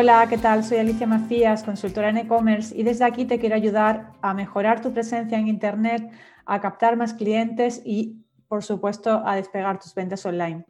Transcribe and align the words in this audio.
Hola, 0.00 0.24
¿qué 0.28 0.38
tal? 0.38 0.62
Soy 0.62 0.78
Alicia 0.78 1.08
Macías, 1.08 1.64
consultora 1.64 2.10
en 2.10 2.18
e-commerce 2.18 2.72
y 2.72 2.84
desde 2.84 3.04
aquí 3.04 3.24
te 3.24 3.40
quiero 3.40 3.56
ayudar 3.56 4.12
a 4.22 4.32
mejorar 4.32 4.80
tu 4.80 4.92
presencia 4.92 5.36
en 5.36 5.48
Internet, 5.48 6.08
a 6.46 6.60
captar 6.60 6.96
más 6.96 7.14
clientes 7.14 7.82
y, 7.84 8.24
por 8.46 8.62
supuesto, 8.62 9.24
a 9.26 9.34
despegar 9.34 9.80
tus 9.80 9.96
ventas 9.96 10.24
online. 10.24 10.64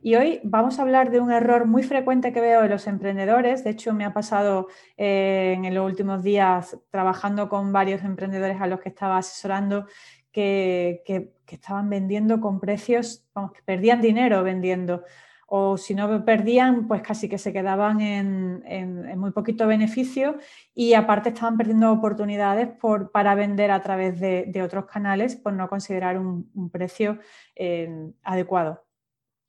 Y 0.00 0.14
hoy 0.14 0.40
vamos 0.44 0.78
a 0.78 0.82
hablar 0.82 1.10
de 1.10 1.20
un 1.20 1.30
error 1.30 1.66
muy 1.66 1.82
frecuente 1.82 2.32
que 2.32 2.40
veo 2.40 2.64
en 2.64 2.70
los 2.70 2.86
emprendedores. 2.86 3.64
De 3.64 3.68
hecho, 3.68 3.92
me 3.92 4.06
ha 4.06 4.14
pasado 4.14 4.68
eh, 4.96 5.58
en 5.62 5.74
los 5.74 5.84
últimos 5.84 6.22
días 6.22 6.78
trabajando 6.88 7.50
con 7.50 7.74
varios 7.74 8.02
emprendedores 8.02 8.62
a 8.62 8.66
los 8.66 8.80
que 8.80 8.88
estaba 8.88 9.18
asesorando 9.18 9.88
que, 10.32 11.02
estaban 11.46 11.90
vendiendo 11.90 12.40
con 12.40 12.60
precios, 12.60 13.26
que 13.52 13.60
perdían 13.62 14.00
dinero 14.00 14.42
vendiendo 14.42 15.02
o 15.52 15.76
si 15.76 15.96
no 15.96 16.24
perdían, 16.24 16.86
pues 16.86 17.02
casi 17.02 17.28
que 17.28 17.36
se 17.36 17.52
quedaban 17.52 18.00
en, 18.00 19.18
muy 19.18 19.32
poquito 19.32 19.66
beneficio 19.66 20.38
y 20.74 20.94
aparte 20.94 21.30
estaban 21.30 21.56
perdiendo 21.56 21.90
oportunidades 21.90 22.68
por, 22.68 23.10
para 23.10 23.34
vender 23.34 23.72
a 23.72 23.82
través 23.82 24.20
de, 24.20 24.62
otros 24.62 24.86
canales 24.86 25.34
por 25.34 25.52
no 25.52 25.68
considerar 25.68 26.18
un, 26.18 26.70
precio 26.70 27.18
eh, 27.56 28.12
adecuado. 28.22 28.84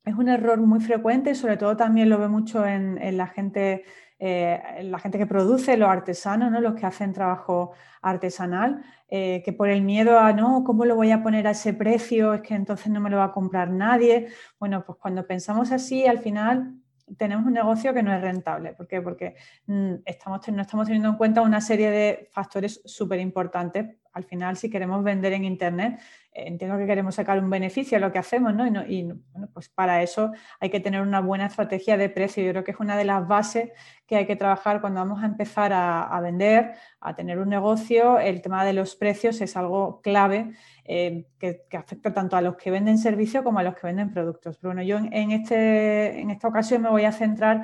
Es 0.04 0.16
un 0.16 0.28
error 0.28 0.58
muy 0.58 0.80
frecuente, 0.80 1.36
sobre 1.36 1.56
todo 1.56 1.76
también 1.76 2.08
lo 2.08 2.18
veo 2.18 2.28
mucho 2.28 2.66
en, 2.66 3.16
la 3.16 3.28
gente 3.28 3.84
eh, 4.24 4.84
la 4.84 5.00
gente 5.00 5.18
que 5.18 5.26
produce, 5.26 5.76
los 5.76 5.88
artesanos, 5.88 6.52
¿no? 6.52 6.60
los 6.60 6.74
que 6.74 6.86
hacen 6.86 7.12
trabajo 7.12 7.72
artesanal, 8.02 8.80
eh, 9.08 9.42
que 9.44 9.52
por 9.52 9.68
el 9.68 9.82
miedo 9.82 10.16
a, 10.16 10.32
no, 10.32 10.62
¿cómo 10.62 10.84
lo 10.84 10.94
voy 10.94 11.10
a 11.10 11.24
poner 11.24 11.48
a 11.48 11.50
ese 11.50 11.74
precio? 11.74 12.32
Es 12.32 12.42
que 12.42 12.54
entonces 12.54 12.86
no 12.92 13.00
me 13.00 13.10
lo 13.10 13.16
va 13.16 13.24
a 13.24 13.32
comprar 13.32 13.72
nadie. 13.72 14.28
Bueno, 14.60 14.84
pues 14.86 14.96
cuando 14.98 15.26
pensamos 15.26 15.72
así, 15.72 16.06
al 16.06 16.20
final 16.20 16.72
tenemos 17.18 17.44
un 17.44 17.54
negocio 17.54 17.92
que 17.92 18.04
no 18.04 18.14
es 18.14 18.20
rentable. 18.20 18.74
¿Por 18.74 18.86
qué? 18.86 19.02
Porque 19.02 19.34
mm, 19.66 19.94
estamos, 20.04 20.48
no 20.52 20.62
estamos 20.62 20.86
teniendo 20.86 21.08
en 21.08 21.16
cuenta 21.16 21.42
una 21.42 21.60
serie 21.60 21.90
de 21.90 22.28
factores 22.30 22.80
súper 22.84 23.18
importantes. 23.18 23.96
Al 24.12 24.24
final, 24.24 24.56
si 24.56 24.68
queremos 24.68 25.02
vender 25.02 25.32
en 25.32 25.44
Internet, 25.44 25.98
eh, 26.32 26.44
entiendo 26.46 26.76
que 26.76 26.86
queremos 26.86 27.14
sacar 27.14 27.38
un 27.38 27.48
beneficio 27.48 27.96
a 27.96 28.00
lo 28.00 28.12
que 28.12 28.18
hacemos, 28.18 28.54
¿no? 28.54 28.66
Y, 28.86 29.04
bueno, 29.32 29.48
pues 29.52 29.68
para 29.68 30.02
eso 30.02 30.32
hay 30.60 30.70
que 30.70 30.80
tener 30.80 31.00
una 31.00 31.20
buena 31.20 31.46
estrategia 31.46 31.96
de 31.96 32.10
precio. 32.10 32.44
Yo 32.44 32.50
creo 32.50 32.64
que 32.64 32.72
es 32.72 32.80
una 32.80 32.96
de 32.96 33.04
las 33.04 33.26
bases 33.26 33.70
que 34.06 34.16
hay 34.16 34.26
que 34.26 34.36
trabajar 34.36 34.80
cuando 34.80 35.00
vamos 35.00 35.22
a 35.22 35.26
empezar 35.26 35.72
a, 35.72 36.20
vender, 36.20 36.74
a 37.00 37.14
tener 37.14 37.38
un 37.38 37.48
negocio. 37.48 38.18
El 38.18 38.42
tema 38.42 38.64
de 38.64 38.74
los 38.74 38.96
precios 38.96 39.40
es 39.40 39.56
algo 39.56 40.02
clave 40.02 40.52
eh, 40.84 41.26
que, 41.38 41.66
afecta 41.72 42.12
tanto 42.12 42.36
a 42.36 42.42
los 42.42 42.56
que 42.56 42.70
venden 42.70 42.98
servicios 42.98 43.42
como 43.42 43.58
a 43.60 43.62
los 43.62 43.74
que 43.74 43.86
venden 43.86 44.12
productos. 44.12 44.58
Pero 44.58 44.74
bueno, 44.74 44.82
yo 44.82 44.98
en, 44.98 45.30
este, 45.30 46.20
en 46.20 46.30
esta 46.30 46.48
ocasión 46.48 46.82
me 46.82 46.90
voy 46.90 47.04
a 47.04 47.12
centrar 47.12 47.62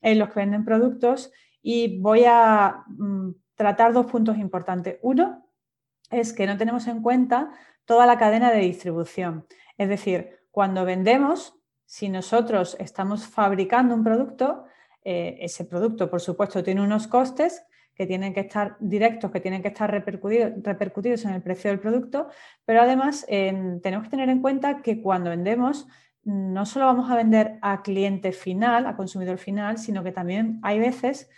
en 0.00 0.18
los 0.18 0.28
que 0.28 0.40
venden 0.40 0.64
productos 0.64 1.32
y 1.60 2.00
voy 2.00 2.24
a 2.24 2.84
mm, 2.86 3.30
tratar 3.56 3.92
dos 3.92 4.06
puntos 4.06 4.38
importantes. 4.38 4.98
Uno 5.02 5.47
es 6.10 6.32
que 6.32 6.46
no 6.46 6.56
tenemos 6.56 6.86
en 6.86 7.02
cuenta 7.02 7.50
toda 7.84 8.06
la 8.06 8.18
cadena 8.18 8.50
de 8.50 8.60
distribución. 8.60 9.46
Es 9.76 9.88
decir, 9.88 10.40
cuando 10.50 10.84
vendemos, 10.84 11.54
si 11.84 12.08
nosotros 12.08 12.76
estamos 12.78 13.26
fabricando 13.26 13.94
un 13.94 14.04
producto, 14.04 14.64
eh, 15.04 15.38
ese 15.40 15.64
producto, 15.64 16.10
por 16.10 16.20
supuesto, 16.20 16.62
tiene 16.62 16.82
unos 16.82 17.06
costes 17.06 17.64
que 17.94 18.06
tienen 18.06 18.32
que 18.32 18.40
estar 18.40 18.76
directos, 18.78 19.30
que 19.30 19.40
tienen 19.40 19.60
que 19.60 19.68
estar 19.68 19.90
repercutidos, 19.90 21.24
en 21.24 21.30
el 21.32 21.42
precio 21.42 21.70
del 21.70 21.80
producto, 21.80 22.28
pero 22.64 22.80
además 22.80 23.26
tenemos 23.26 24.04
que 24.04 24.10
tener 24.10 24.28
en 24.28 24.40
cuenta 24.40 24.82
que 24.82 25.02
cuando 25.02 25.30
vendemos 25.30 25.88
no 26.22 26.66
solo 26.66 26.86
vamos 26.86 27.10
a 27.10 27.16
vender 27.16 27.58
a 27.62 27.82
cliente 27.82 28.32
final, 28.32 28.86
a 28.86 28.96
consumidor 28.96 29.38
final, 29.38 29.78
sino 29.78 30.04
que 30.04 30.12
también 30.12 30.60
hay 30.62 30.78
veces 30.78 31.30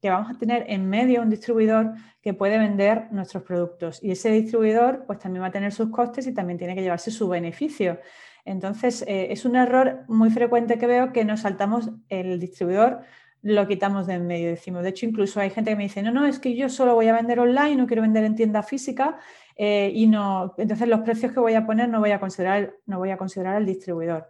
que 0.00 0.10
vamos 0.10 0.30
a 0.30 0.38
tener 0.38 0.64
en 0.68 0.88
medio 0.88 1.22
un 1.22 1.30
distribuidor 1.30 1.94
que 2.22 2.34
puede 2.34 2.58
vender 2.58 3.08
nuestros 3.10 3.42
productos 3.42 4.02
y 4.02 4.12
ese 4.12 4.30
distribuidor 4.30 5.04
pues 5.06 5.18
también 5.18 5.42
va 5.42 5.48
a 5.48 5.52
tener 5.52 5.72
sus 5.72 5.90
costes 5.90 6.26
y 6.26 6.34
también 6.34 6.58
tiene 6.58 6.74
que 6.74 6.82
llevarse 6.82 7.10
su 7.10 7.28
beneficio. 7.28 7.98
Entonces, 8.44 9.02
eh, 9.06 9.28
es 9.30 9.44
un 9.44 9.56
error 9.56 10.04
muy 10.08 10.30
frecuente 10.30 10.78
que 10.78 10.86
veo 10.86 11.12
que 11.12 11.24
nos 11.24 11.40
saltamos 11.40 11.90
el 12.08 12.40
distribuidor, 12.40 13.00
lo 13.42 13.66
quitamos 13.68 14.06
de 14.06 14.14
en 14.14 14.26
medio, 14.26 14.48
decimos. 14.48 14.82
De 14.82 14.88
hecho, 14.88 15.06
incluso 15.06 15.40
hay 15.40 15.50
gente 15.50 15.70
que 15.70 15.76
me 15.76 15.82
dice, 15.84 16.02
no, 16.02 16.10
no, 16.10 16.26
es 16.26 16.38
que 16.38 16.56
yo 16.56 16.68
solo 16.68 16.94
voy 16.94 17.08
a 17.08 17.12
vender 17.12 17.38
online, 17.40 17.76
no 17.76 17.86
quiero 17.86 18.02
vender 18.02 18.24
en 18.24 18.34
tienda 18.34 18.62
física 18.62 19.18
eh, 19.56 19.92
y 19.94 20.06
no, 20.06 20.54
entonces 20.56 20.88
los 20.88 21.00
precios 21.00 21.32
que 21.32 21.40
voy 21.40 21.54
a 21.54 21.66
poner 21.66 21.88
no 21.88 22.00
voy 22.00 22.12
a 22.12 22.20
considerar, 22.20 22.74
no 22.86 22.98
voy 22.98 23.10
a 23.10 23.16
considerar 23.16 23.56
al 23.56 23.66
distribuidor. 23.66 24.28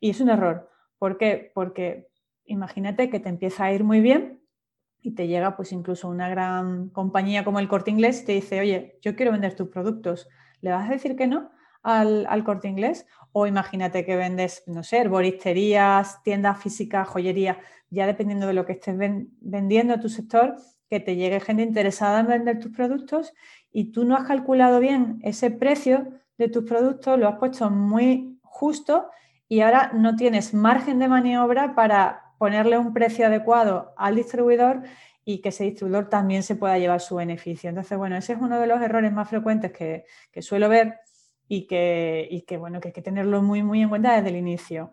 Y 0.00 0.10
es 0.10 0.20
un 0.20 0.28
error. 0.28 0.70
¿Por 0.98 1.18
qué? 1.18 1.50
Porque 1.54 2.08
imagínate 2.44 3.10
que 3.10 3.20
te 3.20 3.28
empieza 3.28 3.64
a 3.64 3.72
ir 3.72 3.84
muy 3.84 4.00
bien 4.00 4.43
y 5.04 5.10
te 5.10 5.28
llega 5.28 5.54
pues 5.54 5.70
incluso 5.70 6.08
una 6.08 6.30
gran 6.30 6.88
compañía 6.88 7.44
como 7.44 7.60
el 7.60 7.68
Corte 7.68 7.90
Inglés 7.90 8.24
te 8.24 8.32
dice, 8.32 8.58
oye, 8.58 8.98
yo 9.02 9.14
quiero 9.14 9.32
vender 9.32 9.54
tus 9.54 9.68
productos, 9.68 10.28
¿le 10.62 10.70
vas 10.70 10.88
a 10.88 10.92
decir 10.94 11.14
que 11.14 11.26
no 11.26 11.50
al, 11.82 12.42
Corte 12.42 12.68
Inglés? 12.68 13.06
O 13.32 13.46
imagínate 13.46 14.06
que 14.06 14.16
vendes, 14.16 14.64
no 14.66 14.82
sé, 14.82 14.96
herboristerías, 14.96 16.22
tiendas 16.22 16.58
físicas, 16.58 17.06
joyería, 17.06 17.58
ya 17.90 18.06
dependiendo 18.06 18.46
de 18.46 18.54
lo 18.54 18.64
que 18.64 18.72
estés 18.72 18.96
vendiendo 19.40 19.92
a 19.92 20.00
tu 20.00 20.08
sector, 20.08 20.56
que 20.88 21.00
te 21.00 21.16
llegue 21.16 21.38
gente 21.38 21.62
interesada 21.62 22.20
en 22.20 22.26
vender 22.26 22.58
tus 22.58 22.72
productos 22.72 23.34
y 23.70 23.92
tú 23.92 24.06
no 24.06 24.16
has 24.16 24.26
calculado 24.26 24.80
bien 24.80 25.18
ese 25.22 25.50
precio 25.50 26.08
de 26.38 26.48
tus 26.48 26.64
productos, 26.64 27.18
lo 27.18 27.28
has 27.28 27.38
puesto 27.38 27.68
muy 27.68 28.40
justo 28.42 29.10
y 29.48 29.60
ahora 29.60 29.90
no 29.92 30.16
tienes 30.16 30.54
margen 30.54 30.98
de 30.98 31.08
maniobra 31.08 31.74
para 31.74 32.23
ponerle 32.44 32.76
un 32.76 32.92
precio 32.92 33.24
adecuado 33.24 33.94
al 33.96 34.16
distribuidor 34.16 34.82
y 35.24 35.38
que 35.38 35.48
ese 35.48 35.64
distribuidor 35.64 36.10
también 36.10 36.42
se 36.42 36.56
pueda 36.56 36.76
llevar 36.76 37.00
su 37.00 37.16
beneficio. 37.16 37.70
Entonces, 37.70 37.96
bueno, 37.96 38.18
ese 38.18 38.34
es 38.34 38.38
uno 38.38 38.60
de 38.60 38.66
los 38.66 38.82
errores 38.82 39.10
más 39.14 39.30
frecuentes 39.30 39.72
que, 39.72 40.04
suelo 40.42 40.68
ver 40.68 40.98
y 41.48 41.66
que, 41.66 42.56
bueno, 42.58 42.82
que 42.82 42.88
hay 42.88 42.92
que 42.92 43.00
tenerlo 43.00 43.40
muy, 43.40 43.62
muy 43.62 43.80
en 43.80 43.88
cuenta 43.88 44.14
desde 44.14 44.28
el 44.28 44.36
inicio. 44.36 44.92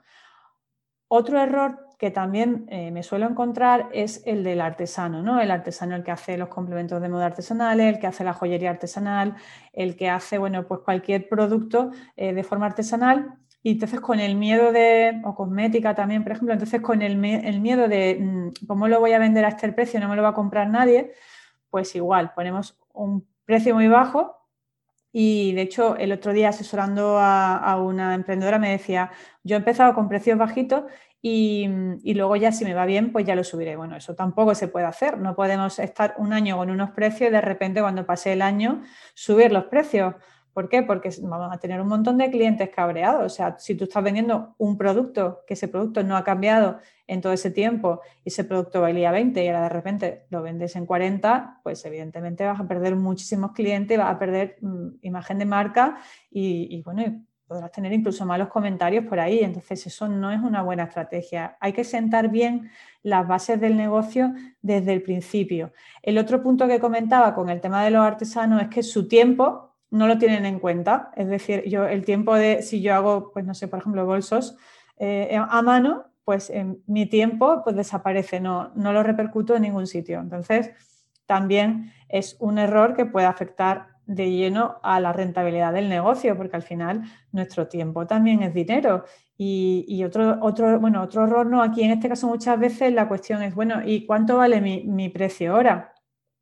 Otro 1.09 1.41
error 1.41 1.87
que 1.99 2.09
también 2.09 2.67
eh, 2.69 2.89
me 2.89 3.03
suelo 3.03 3.27
encontrar 3.27 3.89
es 3.91 4.23
el 4.25 4.45
del 4.45 4.61
artesano, 4.61 5.21
¿no? 5.21 5.41
El 5.41 5.51
artesano, 5.51 5.97
el 5.97 6.05
que 6.05 6.11
hace 6.11 6.37
los 6.37 6.47
complementos 6.47 7.01
de 7.01 7.09
moda 7.09 7.25
artesanales, 7.25 7.95
el 7.95 7.99
que 7.99 8.07
hace 8.07 8.23
la 8.23 8.31
joyería 8.31 8.69
artesanal, 8.69 9.35
el 9.73 9.97
que 9.97 10.09
hace, 10.09 10.37
bueno, 10.37 10.65
pues 10.65 10.79
cualquier 10.85 11.27
producto 11.27 11.91
eh, 12.15 12.31
de 12.31 12.43
forma 12.45 12.67
artesanal 12.67 13.41
y 13.63 13.71
entonces 13.71 13.99
con 13.99 14.19
el 14.19 14.35
miedo 14.35 14.71
de, 14.71 15.21
o 15.23 15.35
cosmética 15.35 15.93
también, 15.93 16.23
por 16.23 16.31
ejemplo, 16.31 16.53
entonces 16.53 16.81
con 16.81 17.01
el, 17.01 17.17
miedo 17.17 17.87
de 17.87 18.17
mm, 18.19 18.65
cómo 18.67 18.87
lo 18.87 18.99
voy 18.99 19.13
a 19.13 19.19
vender 19.19 19.45
a 19.45 19.49
este 19.49 19.71
precio, 19.71 19.99
no 19.99 20.09
me 20.09 20.15
lo 20.15 20.23
va 20.23 20.29
a 20.29 20.33
comprar 20.33 20.67
nadie, 20.69 21.13
pues 21.69 21.95
igual, 21.95 22.33
ponemos 22.33 22.77
un 22.93 23.27
precio 23.45 23.75
muy 23.75 23.87
bajo. 23.87 24.37
Y 25.13 25.53
de 25.53 25.63
hecho, 25.63 25.97
el 25.97 26.13
otro 26.13 26.31
día 26.31 26.49
asesorando 26.49 27.17
a, 27.19 27.75
una 27.81 28.15
emprendedora 28.15 28.59
me 28.59 28.71
decía, 28.71 29.11
yo 29.43 29.55
he 29.55 29.59
empezado 29.59 29.93
con 29.93 30.07
precios 30.07 30.37
bajitos 30.37 30.85
y, 31.21 31.67
y, 32.01 32.13
luego 32.13 32.37
ya 32.37 32.53
si 32.53 32.63
me 32.63 32.73
va 32.73 32.85
bien, 32.85 33.11
pues 33.11 33.25
ya 33.25 33.35
lo 33.35 33.43
subiré. 33.43 33.75
Bueno, 33.75 33.97
eso 33.97 34.15
tampoco 34.15 34.55
se 34.55 34.69
puede 34.69 34.85
hacer. 34.85 35.17
No 35.17 35.35
podemos 35.35 35.79
estar 35.79 36.15
un 36.17 36.31
año 36.31 36.55
con 36.57 36.69
unos 36.71 36.91
precios 36.91 37.29
y 37.29 37.33
de 37.33 37.41
repente 37.41 37.81
cuando 37.81 38.05
pase 38.05 38.31
el 38.33 38.41
año 38.41 38.83
subir 39.13 39.51
los 39.51 39.65
precios. 39.65 40.15
¿Por 40.53 40.67
qué? 40.67 40.83
Porque 40.83 41.09
vamos 41.21 41.53
a 41.53 41.57
tener 41.57 41.79
un 41.79 41.87
montón 41.87 42.17
de 42.17 42.29
clientes 42.29 42.69
cabreados. 42.69 43.25
O 43.25 43.29
sea, 43.29 43.57
si 43.57 43.75
tú 43.75 43.85
estás 43.85 44.03
vendiendo 44.03 44.53
un 44.57 44.77
producto 44.77 45.43
que 45.47 45.53
ese 45.53 45.69
producto 45.69 46.03
no 46.03 46.17
ha 46.17 46.23
cambiado 46.23 46.79
en 47.07 47.21
todo 47.21 47.31
ese 47.31 47.51
tiempo 47.51 48.01
y 48.23 48.29
ese 48.29 48.43
producto 48.43 48.81
valía 48.81 49.11
20 49.11 49.43
y 49.43 49.47
ahora 49.47 49.63
de 49.63 49.69
repente 49.69 50.25
lo 50.29 50.41
vendes 50.41 50.75
en 50.75 50.85
40, 50.85 51.61
pues 51.63 51.83
evidentemente 51.85 52.45
vas 52.45 52.59
a 52.59 52.67
perder 52.67 52.95
muchísimos 52.95 53.53
clientes, 53.53 53.97
vas 53.97 54.13
a 54.13 54.19
perder 54.19 54.57
mm, 54.61 54.87
imagen 55.01 55.37
de 55.39 55.45
marca 55.45 55.97
y, 56.29 56.81
bueno, 56.83 57.03
podrás 57.47 57.71
tener 57.71 57.91
incluso 57.93 58.25
malos 58.25 58.49
comentarios 58.49 59.05
por 59.05 59.19
ahí. 59.19 59.39
Entonces, 59.39 59.87
eso 59.87 60.07
no 60.07 60.31
es 60.31 60.41
una 60.41 60.63
buena 60.63 60.83
estrategia. 60.83 61.57
Hay 61.59 61.73
que 61.73 61.83
sentar 61.83 62.29
bien 62.29 62.69
las 63.03 63.27
bases 63.27 63.59
del 63.59 63.77
negocio 63.77 64.33
desde 64.61 64.93
el 64.93 65.01
principio. 65.01 65.71
El 66.01 66.17
otro 66.17 66.41
punto 66.41 66.67
que 66.67 66.79
comentaba 66.79 67.33
con 67.33 67.49
el 67.49 67.61
tema 67.61 67.83
de 67.83 67.91
los 67.91 68.05
artesanos 68.05 68.61
es 68.61 68.67
que 68.69 68.83
su 68.83 69.07
tiempo 69.07 69.70
no 69.91 70.07
lo 70.07 70.17
tienen 70.17 70.45
en 70.45 70.59
cuenta. 70.59 71.11
Es 71.15 71.27
decir, 71.27 71.63
yo 71.67 71.85
el 71.85 72.03
tiempo 72.03 72.35
de, 72.35 72.63
si 72.63 72.81
yo 72.81 72.95
hago, 72.95 73.31
pues 73.31 73.45
no 73.45 73.53
sé, 73.53 73.67
por 73.67 73.79
ejemplo, 73.79 74.05
bolsos 74.05 74.57
eh, 74.97 75.37
a 75.37 75.61
mano, 75.61 76.05
pues 76.23 76.51
mi 76.87 77.05
tiempo 77.07 77.61
pues 77.63 77.75
desaparece, 77.75 78.39
no, 78.39 78.71
no 78.75 78.93
lo 78.93 79.03
repercuto 79.03 79.55
en 79.55 79.63
ningún 79.63 79.87
sitio. 79.87 80.19
Entonces, 80.19 80.71
también 81.25 81.93
es 82.09 82.37
un 82.39 82.57
error 82.57 82.95
que 82.95 83.05
puede 83.05 83.25
afectar 83.25 83.91
de 84.05 84.29
lleno 84.31 84.79
a 84.83 84.99
la 84.99 85.13
rentabilidad 85.13 85.73
del 85.73 85.87
negocio, 85.87 86.35
porque 86.35 86.55
al 86.55 86.63
final 86.63 87.03
nuestro 87.31 87.67
tiempo 87.67 88.05
también 88.07 88.43
es 88.43 88.53
dinero. 88.53 89.05
Y, 89.37 90.03
otro, 90.03 90.37
otro, 90.41 90.79
bueno, 90.79 91.01
otro 91.01 91.23
error 91.23 91.47
no, 91.47 91.63
aquí 91.63 91.83
en 91.83 91.91
este 91.91 92.09
caso 92.09 92.27
muchas 92.27 92.59
veces 92.59 92.93
la 92.93 93.07
cuestión 93.07 93.41
es, 93.41 93.55
bueno, 93.55 93.81
¿y 93.83 94.05
cuánto 94.05 94.37
vale 94.37 94.61
mi, 94.61 94.83
mi 94.83 95.09
precio 95.09 95.55
ahora? 95.55 95.93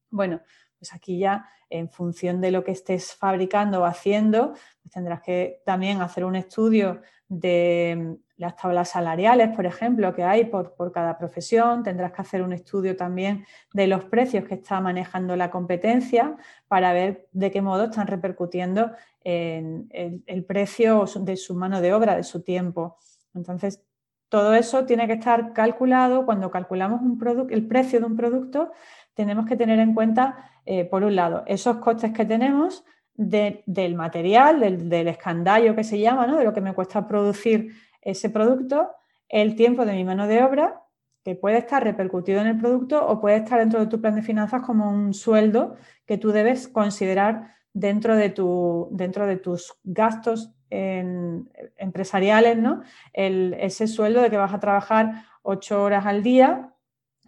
Bueno, 0.09 0.41
pues 0.79 0.93
aquí 0.93 1.19
ya, 1.19 1.45
en 1.69 1.89
función 1.89 2.41
de 2.41 2.51
lo 2.51 2.63
que 2.63 2.71
estés 2.71 3.13
fabricando 3.13 3.81
o 3.81 3.85
haciendo, 3.85 4.53
pues 4.81 4.91
tendrás 4.91 5.21
que 5.21 5.61
también 5.65 6.01
hacer 6.01 6.25
un 6.25 6.35
estudio 6.35 7.01
de 7.27 7.95
mm, 7.97 8.13
las 8.37 8.55
tablas 8.55 8.89
salariales, 8.89 9.49
por 9.55 9.65
ejemplo, 9.65 10.15
que 10.15 10.23
hay 10.23 10.45
por, 10.45 10.73
cada 10.93 11.17
profesión. 11.17 11.83
Tendrás 11.83 12.13
que 12.13 12.21
hacer 12.21 12.41
un 12.41 12.53
estudio 12.53 12.95
también 12.95 13.45
de 13.73 13.87
los 13.87 14.05
precios 14.05 14.45
que 14.45 14.55
está 14.55 14.79
manejando 14.79 15.35
la 15.35 15.51
competencia 15.51 16.37
para 16.67 16.93
ver 16.93 17.27
de 17.33 17.51
qué 17.51 17.61
modo 17.61 17.85
están 17.85 18.07
repercutiendo 18.07 18.91
en 19.23 19.89
el, 19.91 20.45
precio 20.45 21.05
de 21.19 21.35
su 21.35 21.53
mano 21.53 21.81
de 21.81 21.93
obra, 21.93 22.15
de 22.15 22.23
su 22.23 22.41
tiempo. 22.41 22.97
Entonces, 23.33 23.83
todo 24.29 24.53
eso 24.53 24.85
tiene 24.85 25.05
que 25.07 25.13
estar 25.13 25.51
calculado. 25.51 26.25
Cuando 26.25 26.49
calculamos 26.49 27.01
un 27.01 27.19
el 27.49 27.67
precio 27.67 27.99
de 27.99 28.05
un 28.05 28.15
producto, 28.15 28.71
tenemos 29.19 29.45
que 29.45 29.57
tener 29.57 29.79
en 29.79 29.93
cuenta, 29.93 30.49
eh, 30.65 30.85
por 30.85 31.03
un 31.03 31.13
lado, 31.13 31.43
esos 31.45 31.75
costes 31.79 32.13
que 32.13 32.23
tenemos 32.23 32.85
del 33.15 33.95
material, 33.95 34.61
del, 34.87 35.07
escandallo 35.09 35.75
que 35.75 35.83
se 35.83 35.99
llama, 35.99 36.25
¿no? 36.25 36.37
de 36.37 36.45
lo 36.45 36.53
que 36.53 36.61
me 36.61 36.73
cuesta 36.73 37.05
producir 37.05 37.73
ese 38.01 38.29
producto, 38.29 38.91
el 39.27 39.57
tiempo 39.57 39.85
de 39.85 39.91
mi 39.91 40.05
mano 40.05 40.25
de 40.25 40.41
obra, 40.41 40.83
que 41.25 41.35
puede 41.35 41.57
estar 41.57 41.83
repercutido 41.83 42.39
en 42.39 42.47
el 42.47 42.57
producto 42.57 43.05
o 43.05 43.19
puede 43.19 43.35
estar 43.35 43.59
dentro 43.59 43.81
de 43.81 43.87
tu 43.87 43.99
plan 43.99 44.15
de 44.15 44.21
finanzas 44.21 44.61
como 44.61 44.89
un 44.89 45.13
sueldo 45.13 45.75
que 46.05 46.17
tú 46.17 46.31
debes 46.31 46.69
considerar 46.69 47.55
dentro 47.73 48.15
de, 48.15 48.29
tu, 48.29 48.87
dentro 48.93 49.27
de 49.27 49.35
tus 49.35 49.73
gastos 49.83 50.55
empresariales, 50.69 52.57
¿no? 52.57 52.83
ese 53.11 53.85
sueldo 53.85 54.21
de 54.21 54.29
que 54.29 54.37
vas 54.37 54.53
a 54.53 54.61
trabajar 54.61 55.25
ocho 55.41 55.83
horas 55.83 56.05
al 56.05 56.23
día, 56.23 56.68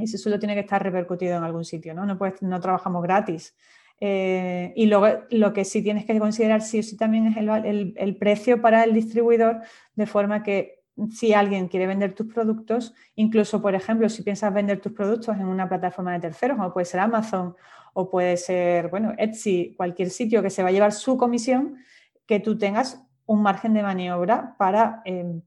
ese 0.03 0.17
sueldo 0.17 0.39
tiene 0.39 0.53
que 0.53 0.61
estar 0.61 0.81
repercutido 0.81 1.37
en 1.37 1.43
algún 1.43 1.65
sitio, 1.65 1.93
¿no? 1.93 2.05
No, 2.05 2.17
no 2.41 2.59
trabajamos 2.59 3.03
gratis. 3.03 3.55
Eh, 4.03 4.73
y 4.75 4.87
luego 4.87 5.25
lo 5.29 5.53
que 5.53 5.63
sí 5.63 5.83
tienes 5.83 6.05
que 6.05 6.17
considerar 6.17 6.63
sí 6.63 6.79
o 6.79 6.83
sí 6.83 6.97
también 6.97 7.27
es 7.27 7.37
el, 7.37 8.17
precio 8.17 8.59
para 8.59 8.83
el 8.83 8.95
distribuidor, 8.95 9.61
de 9.93 10.07
forma 10.07 10.41
que 10.41 10.81
si 11.11 11.33
alguien 11.33 11.67
quiere 11.67 11.85
vender 11.85 12.15
tus 12.15 12.33
productos, 12.33 12.95
incluso 13.15 13.61
por 13.61 13.75
ejemplo, 13.75 14.09
si 14.09 14.23
piensas 14.23 14.51
vender 14.51 14.81
tus 14.81 14.93
productos 14.93 15.37
en 15.37 15.45
una 15.45 15.69
plataforma 15.69 16.13
de 16.13 16.19
terceros, 16.19 16.57
como 16.57 16.73
puede 16.73 16.85
ser 16.85 16.99
Amazon 16.99 17.55
o 17.93 18.09
puede 18.09 18.37
ser, 18.37 18.89
bueno, 18.89 19.13
Etsy, 19.19 19.75
cualquier 19.77 20.09
sitio 20.09 20.41
que 20.41 20.49
se 20.49 20.63
va 20.63 20.69
a 20.69 20.71
llevar 20.71 20.93
su 20.93 21.15
comisión, 21.15 21.77
que 22.25 22.39
tú 22.39 22.57
tengas 22.57 23.05
un 23.27 23.43
margen 23.43 23.73
de 23.75 23.83
maniobra 23.83 24.55
para 24.57 25.03
eh, 25.05 25.41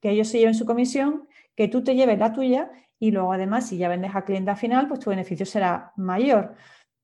que 0.00 0.10
ellos 0.10 0.28
se 0.28 0.38
lleven 0.38 0.54
su 0.54 0.66
comisión, 0.66 1.28
que 1.56 1.68
tú 1.68 1.82
te 1.82 1.94
lleves 1.94 2.18
la 2.18 2.32
tuya 2.32 2.70
y 3.00 3.10
luego 3.10 3.32
además 3.32 3.66
si 3.66 3.78
ya 3.78 3.88
vendes 3.88 4.14
a 4.14 4.22
cliente 4.22 4.54
final, 4.54 4.86
pues 4.86 5.00
tu 5.00 5.10
beneficio 5.10 5.44
será 5.44 5.92
mayor. 5.96 6.54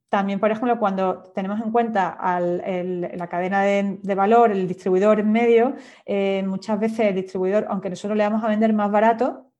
También, 0.08 0.38
por 0.38 0.52
ejemplo, 0.52 0.78
cuando 0.78 1.32
tenemos 1.34 1.60
en 1.60 1.72
cuenta 1.72 2.16
la 2.40 3.28
cadena 3.28 3.62
de, 3.62 4.14
valor, 4.14 4.52
el 4.52 4.68
distribuidor 4.68 5.18
en 5.18 5.32
medio, 5.32 5.74
eh, 6.04 6.44
muchas 6.46 6.78
veces 6.78 7.00
el 7.00 7.16
distribuidor, 7.16 7.66
aunque 7.68 7.90
nosotros 7.90 8.16
le 8.16 8.22
vamos 8.22 8.44
a 8.44 8.48
vender 8.48 8.72
más 8.72 8.90
barato 8.92 9.50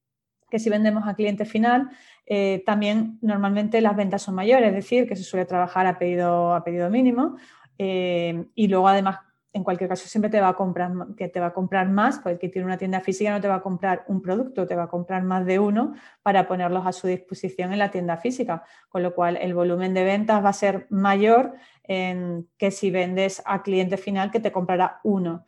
que 0.49 0.61
si 0.61 0.71
vendemos 0.71 1.09
a 1.09 1.15
cliente 1.15 1.45
final, 1.45 1.91
eh, 2.25 2.63
también 2.65 3.19
normalmente 3.21 3.81
las 3.81 3.97
ventas 3.97 4.23
son 4.23 4.37
mayores, 4.37 4.69
es 4.69 4.75
decir, 4.75 5.09
que 5.09 5.17
se 5.17 5.25
suele 5.25 5.47
trabajar 5.47 5.87
a 5.87 5.99
pedido, 5.99 6.55
a 6.55 6.63
pedido 6.63 6.89
mínimo. 6.91 7.37
Eh, 7.79 8.47
y 8.55 8.69
luego, 8.69 8.87
además, 8.87 9.19
en 9.57 9.65
cualquier 9.65 9.89
caso 9.89 10.07
siempre 10.07 10.31
te 10.31 10.39
va 10.39 10.49
a 10.49 10.55
comprar, 10.55 10.93
que 11.17 11.29
te 11.29 11.41
va 11.41 11.47
a 11.47 11.55
comprar 11.55 11.89
más, 11.89 12.19
porque 12.19 12.33
el 12.33 12.39
que 12.39 12.51
tiene 12.51 12.67
una 12.67 12.77
tienda 12.77 13.01
física 13.01 13.31
no 13.31 13.41
te 13.41 13.49
va 13.49 13.57
a 13.57 13.63
comprar 13.63 14.05
un 14.07 14.21
producto, 14.21 14.67
te 14.67 14.77
va 14.77 14.83
a 14.83 14.89
comprar 14.89 15.23
más 15.23 15.47
de 15.47 15.59
uno 15.59 15.95
para 16.23 16.47
ponerlos 16.47 16.87
a 16.87 16.93
su 16.93 17.07
disposición 17.07 17.73
en 17.73 17.79
la 17.79 17.91
tienda 17.91 18.19
física, 18.19 18.65
con 18.91 19.03
lo 19.03 19.15
cual 19.15 19.39
el 19.39 19.55
volumen 19.55 19.95
de 19.95 20.05
ventas 20.05 20.45
va 20.45 20.51
a 20.51 20.53
ser 20.53 20.87
mayor 20.91 21.55
que 21.87 22.71
si 22.71 22.91
vendes 22.91 23.43
a 23.47 23.63
cliente 23.63 23.97
final 23.97 24.31
que 24.31 24.41
te 24.41 24.53
comprará 24.53 25.01
uno. 25.05 25.47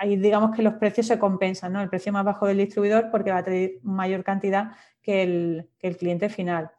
Ahí 0.00 0.16
digamos 0.16 0.56
que 0.56 0.62
los 0.62 0.74
precios 0.74 1.06
se 1.06 1.18
compensan, 1.18 1.74
¿no? 1.74 1.80
El 1.80 1.90
precio 1.90 2.12
más 2.12 2.24
bajo 2.24 2.46
del 2.46 2.56
distribuidor 2.56 3.10
porque 3.12 3.30
va 3.30 3.38
a 3.38 3.44
tener 3.44 3.74
mayor 3.82 4.24
cantidad 4.24 4.72
que 5.00 5.22
el, 5.22 5.68
que 5.78 5.86
el 5.86 5.96
cliente 5.96 6.28
final. 6.28 6.72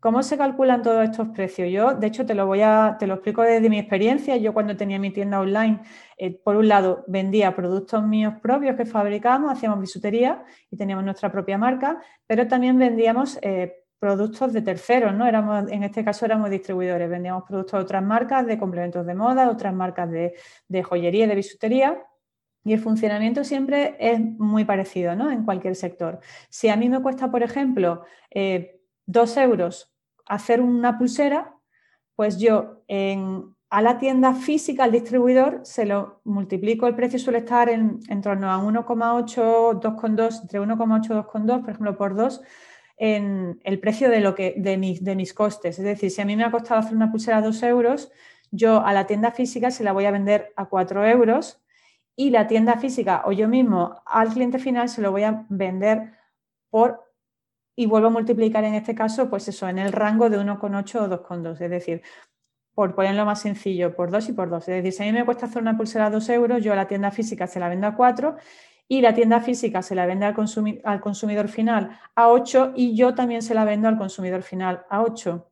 ¿Cómo 0.00 0.22
se 0.22 0.38
calculan 0.38 0.82
todos 0.82 1.04
estos 1.04 1.28
precios? 1.28 1.68
Yo, 1.70 1.94
de 1.94 2.06
hecho, 2.06 2.24
te 2.24 2.34
lo 2.34 2.46
voy 2.46 2.62
a, 2.62 2.96
te 2.98 3.06
lo 3.06 3.14
explico 3.14 3.42
desde 3.42 3.68
mi 3.68 3.78
experiencia. 3.78 4.38
Yo 4.38 4.54
cuando 4.54 4.74
tenía 4.74 4.98
mi 4.98 5.10
tienda 5.10 5.38
online, 5.38 5.80
eh, 6.16 6.40
por 6.42 6.56
un 6.56 6.68
lado, 6.68 7.04
vendía 7.06 7.54
productos 7.54 8.02
míos 8.02 8.32
propios 8.42 8.76
que 8.76 8.86
fabricábamos, 8.86 9.52
hacíamos 9.52 9.78
bisutería 9.78 10.42
y 10.70 10.78
teníamos 10.78 11.04
nuestra 11.04 11.30
propia 11.30 11.58
marca, 11.58 12.00
pero 12.26 12.48
también 12.48 12.78
vendíamos 12.78 13.38
eh, 13.42 13.84
productos 13.98 14.54
de 14.54 14.62
terceros, 14.62 15.14
¿no? 15.14 15.26
Éramos, 15.26 15.70
en 15.70 15.82
este 15.82 16.02
caso 16.02 16.24
éramos 16.24 16.48
distribuidores, 16.48 17.10
vendíamos 17.10 17.44
productos 17.46 17.78
de 17.78 17.84
otras 17.84 18.02
marcas, 18.02 18.46
de 18.46 18.58
complementos 18.58 19.04
de 19.04 19.14
moda, 19.14 19.50
otras 19.50 19.74
marcas 19.74 20.10
de, 20.10 20.82
joyería 20.82 21.26
y 21.26 21.28
de 21.28 21.34
bisutería. 21.34 22.02
Y 22.64 22.72
el 22.72 22.80
funcionamiento 22.80 23.44
siempre 23.44 23.96
es 23.98 24.18
muy 24.18 24.64
parecido, 24.64 25.14
¿no? 25.14 25.30
En 25.30 25.44
cualquier 25.44 25.76
sector. 25.76 26.20
Si 26.48 26.70
a 26.70 26.76
mí 26.76 26.88
me 26.88 27.02
cuesta, 27.02 27.30
por 27.30 27.42
ejemplo, 27.42 28.02
eh, 28.30 28.79
dos 29.10 29.36
euros 29.36 29.92
hacer 30.26 30.60
una 30.60 30.96
pulsera, 30.98 31.56
pues 32.14 32.38
yo 32.38 32.84
a 33.70 33.82
la 33.82 33.98
tienda 33.98 34.34
física, 34.34 34.84
al 34.84 34.92
distribuidor, 34.92 35.60
se 35.64 35.86
lo 35.86 36.20
multiplico, 36.24 36.86
el 36.86 36.94
precio 36.94 37.18
suele 37.18 37.38
estar 37.38 37.68
en, 37.68 38.00
torno 38.22 38.50
a 38.50 38.58
1,8, 38.58 39.80
2,2, 39.80 40.42
entre 40.42 40.60
1,8 40.60 41.04
y 41.04 41.08
2,2, 41.08 41.60
por 41.60 41.70
ejemplo, 41.70 41.96
por 41.96 42.14
2, 42.14 42.42
en 42.98 43.60
el 43.64 43.80
precio 43.80 44.10
de, 44.10 44.20
lo 44.20 44.34
que, 44.34 44.54
de, 44.56 44.76
mis, 44.76 45.02
de 45.02 45.16
mis 45.16 45.32
costes. 45.34 45.78
Es 45.78 45.84
decir, 45.84 46.10
si 46.10 46.20
a 46.20 46.24
mí 46.24 46.36
me 46.36 46.44
ha 46.44 46.50
costado 46.50 46.80
hacer 46.80 46.94
una 46.94 47.10
pulsera 47.10 47.38
a 47.38 47.42
2 47.42 47.62
euros, 47.64 48.12
yo 48.50 48.84
a 48.84 48.92
la 48.92 49.06
tienda 49.06 49.30
física 49.30 49.70
se 49.70 49.84
la 49.84 49.92
voy 49.92 50.04
a 50.04 50.10
vender 50.10 50.52
a 50.56 50.66
4 50.66 51.06
euros 51.06 51.60
y 52.16 52.30
la 52.30 52.46
tienda 52.46 52.76
física 52.76 53.22
o 53.24 53.32
yo 53.32 53.48
mismo 53.48 54.02
al 54.04 54.28
cliente 54.28 54.58
final 54.58 54.88
se 54.88 55.00
lo 55.00 55.10
voy 55.12 55.22
a 55.22 55.46
vender 55.48 56.12
por 56.68 57.09
y 57.80 57.86
vuelvo 57.86 58.08
a 58.08 58.10
multiplicar 58.10 58.62
en 58.64 58.74
este 58.74 58.94
caso, 58.94 59.30
pues 59.30 59.48
eso, 59.48 59.66
en 59.66 59.78
el 59.78 59.90
rango 59.90 60.28
de 60.28 60.38
1,8 60.38 61.00
o 61.00 61.08
2,2. 61.08 61.62
Es 61.62 61.70
decir, 61.70 62.02
por 62.74 62.94
ponerlo 62.94 63.24
más 63.24 63.40
sencillo, 63.40 63.96
por 63.96 64.10
2 64.10 64.28
y 64.28 64.32
por 64.34 64.50
2. 64.50 64.68
Es 64.68 64.84
decir, 64.84 64.92
si 64.92 65.02
a 65.02 65.06
mí 65.06 65.12
me 65.12 65.24
cuesta 65.24 65.46
hacer 65.46 65.62
una 65.62 65.78
pulsera 65.78 66.06
a 66.06 66.10
2 66.10 66.28
euros, 66.28 66.62
yo 66.62 66.74
a 66.74 66.76
la 66.76 66.86
tienda 66.86 67.10
física 67.10 67.46
se 67.46 67.58
la 67.58 67.70
vendo 67.70 67.86
a 67.86 67.96
4 67.96 68.36
y 68.86 69.00
la 69.00 69.14
tienda 69.14 69.40
física 69.40 69.80
se 69.80 69.94
la 69.94 70.04
vende 70.04 70.26
al, 70.26 70.34
al 70.84 71.00
consumidor 71.00 71.48
final 71.48 71.98
a 72.14 72.28
8 72.28 72.74
y 72.76 72.94
yo 72.94 73.14
también 73.14 73.40
se 73.40 73.54
la 73.54 73.64
vendo 73.64 73.88
al 73.88 73.96
consumidor 73.96 74.42
final 74.42 74.84
a 74.90 75.00
8. 75.00 75.50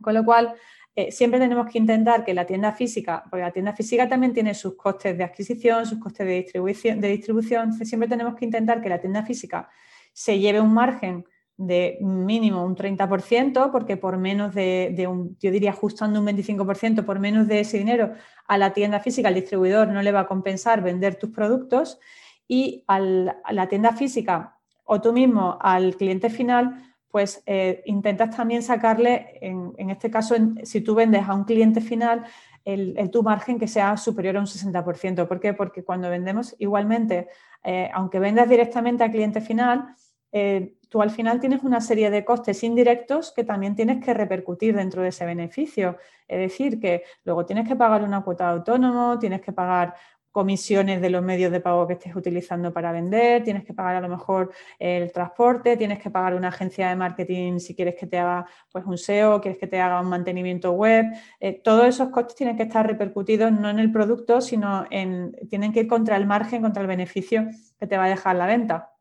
Con 0.00 0.14
lo 0.14 0.24
cual, 0.24 0.54
eh, 0.94 1.10
siempre 1.10 1.40
tenemos 1.40 1.68
que 1.68 1.78
intentar 1.78 2.24
que 2.24 2.32
la 2.32 2.46
tienda 2.46 2.70
física, 2.70 3.24
porque 3.28 3.42
la 3.42 3.50
tienda 3.50 3.72
física 3.72 4.08
también 4.08 4.32
tiene 4.32 4.54
sus 4.54 4.76
costes 4.76 5.18
de 5.18 5.24
adquisición, 5.24 5.84
sus 5.84 5.98
costes 5.98 6.28
de 6.28 6.34
distribución, 6.34 7.00
de 7.00 7.08
distribución 7.08 7.72
siempre 7.72 8.08
tenemos 8.08 8.36
que 8.36 8.44
intentar 8.44 8.80
que 8.80 8.88
la 8.88 9.00
tienda 9.00 9.24
física 9.24 9.68
se 10.12 10.38
lleve 10.38 10.60
un 10.60 10.72
margen 10.72 11.26
de 11.56 11.98
mínimo 12.00 12.64
un 12.64 12.76
30%, 12.76 13.70
porque 13.70 13.96
por 13.96 14.18
menos 14.18 14.54
de, 14.54 15.06
un, 15.08 15.36
yo 15.40 15.50
diría 15.50 15.70
ajustando 15.70 16.20
un 16.20 16.26
25%, 16.26 17.04
por 17.04 17.18
menos 17.18 17.48
de 17.48 17.60
ese 17.60 17.78
dinero 17.78 18.12
a 18.46 18.58
la 18.58 18.72
tienda 18.72 19.00
física, 19.00 19.28
al 19.28 19.34
distribuidor 19.34 19.88
no 19.88 20.02
le 20.02 20.12
va 20.12 20.20
a 20.20 20.26
compensar 20.26 20.82
vender 20.82 21.16
tus 21.16 21.30
productos 21.30 21.98
y 22.46 22.84
a 22.86 23.00
la 23.00 23.68
tienda 23.68 23.92
física 23.92 24.56
o 24.84 25.00
tú 25.00 25.12
mismo 25.12 25.58
al 25.60 25.96
cliente 25.96 26.30
final, 26.30 26.82
pues 27.10 27.42
eh, 27.46 27.82
intentas 27.86 28.36
también 28.36 28.62
sacarle, 28.62 29.38
en, 29.40 29.90
este 29.90 30.10
caso, 30.10 30.34
si 30.62 30.80
tú 30.80 30.94
vendes 30.94 31.26
a 31.26 31.34
un 31.34 31.44
cliente 31.44 31.80
final, 31.80 32.24
el, 32.64 33.10
tu 33.10 33.22
margen 33.22 33.58
que 33.58 33.68
sea 33.68 33.96
superior 33.96 34.36
a 34.36 34.40
un 34.40 34.46
60%. 34.46 35.26
¿Por 35.26 35.40
qué? 35.40 35.54
Porque 35.54 35.84
cuando 35.84 36.10
vendemos 36.10 36.54
igualmente, 36.58 37.28
eh, 37.64 37.90
aunque 37.94 38.18
vendas 38.18 38.48
directamente 38.48 39.02
al 39.02 39.10
cliente 39.10 39.40
final, 39.40 39.94
eh, 40.38 40.74
tú 40.90 41.00
al 41.00 41.10
final 41.10 41.40
tienes 41.40 41.62
una 41.62 41.80
serie 41.80 42.10
de 42.10 42.22
costes 42.22 42.62
indirectos 42.62 43.32
que 43.32 43.42
también 43.42 43.74
tienes 43.74 44.04
que 44.04 44.12
repercutir 44.12 44.76
dentro 44.76 45.00
de 45.00 45.08
ese 45.08 45.24
beneficio. 45.24 45.96
Es 46.28 46.38
decir, 46.38 46.78
que 46.78 47.04
luego 47.24 47.46
tienes 47.46 47.66
que 47.66 47.74
pagar 47.74 48.02
una 48.02 48.22
cuota 48.22 48.44
de 48.44 48.50
autónomo, 48.58 49.18
tienes 49.18 49.40
que 49.40 49.52
pagar 49.52 49.94
comisiones 50.32 51.00
de 51.00 51.08
los 51.08 51.22
medios 51.22 51.50
de 51.50 51.60
pago 51.60 51.86
que 51.86 51.94
estés 51.94 52.14
utilizando 52.14 52.70
para 52.70 52.92
vender, 52.92 53.42
tienes 53.44 53.64
que 53.64 53.72
pagar 53.72 53.96
a 53.96 54.02
lo 54.02 54.10
mejor 54.10 54.52
el 54.78 55.10
transporte, 55.10 55.78
tienes 55.78 55.98
que 55.98 56.10
pagar 56.10 56.34
una 56.34 56.48
agencia 56.48 56.90
de 56.90 56.96
marketing 56.96 57.58
si 57.58 57.74
quieres 57.74 57.94
que 57.94 58.06
te 58.06 58.18
haga 58.18 58.44
pues, 58.70 58.84
un 58.84 58.98
SEO, 58.98 59.40
quieres 59.40 59.58
que 59.58 59.66
te 59.66 59.80
haga 59.80 60.02
un 60.02 60.10
mantenimiento 60.10 60.72
web. 60.72 61.06
Eh, 61.40 61.62
todos 61.64 61.86
esos 61.86 62.10
costes 62.10 62.36
tienen 62.36 62.58
que 62.58 62.64
estar 62.64 62.86
repercutidos 62.86 63.50
no 63.52 63.70
en 63.70 63.78
el 63.78 63.90
producto, 63.90 64.42
sino 64.42 64.84
en, 64.90 65.34
tienen 65.48 65.72
que 65.72 65.80
ir 65.80 65.88
contra 65.88 66.18
el 66.18 66.26
margen, 66.26 66.60
contra 66.60 66.82
el 66.82 66.88
beneficio 66.88 67.48
que 67.80 67.86
te 67.86 67.96
va 67.96 68.04
a 68.04 68.10
dejar 68.10 68.36
la 68.36 68.44
venta. 68.44 68.92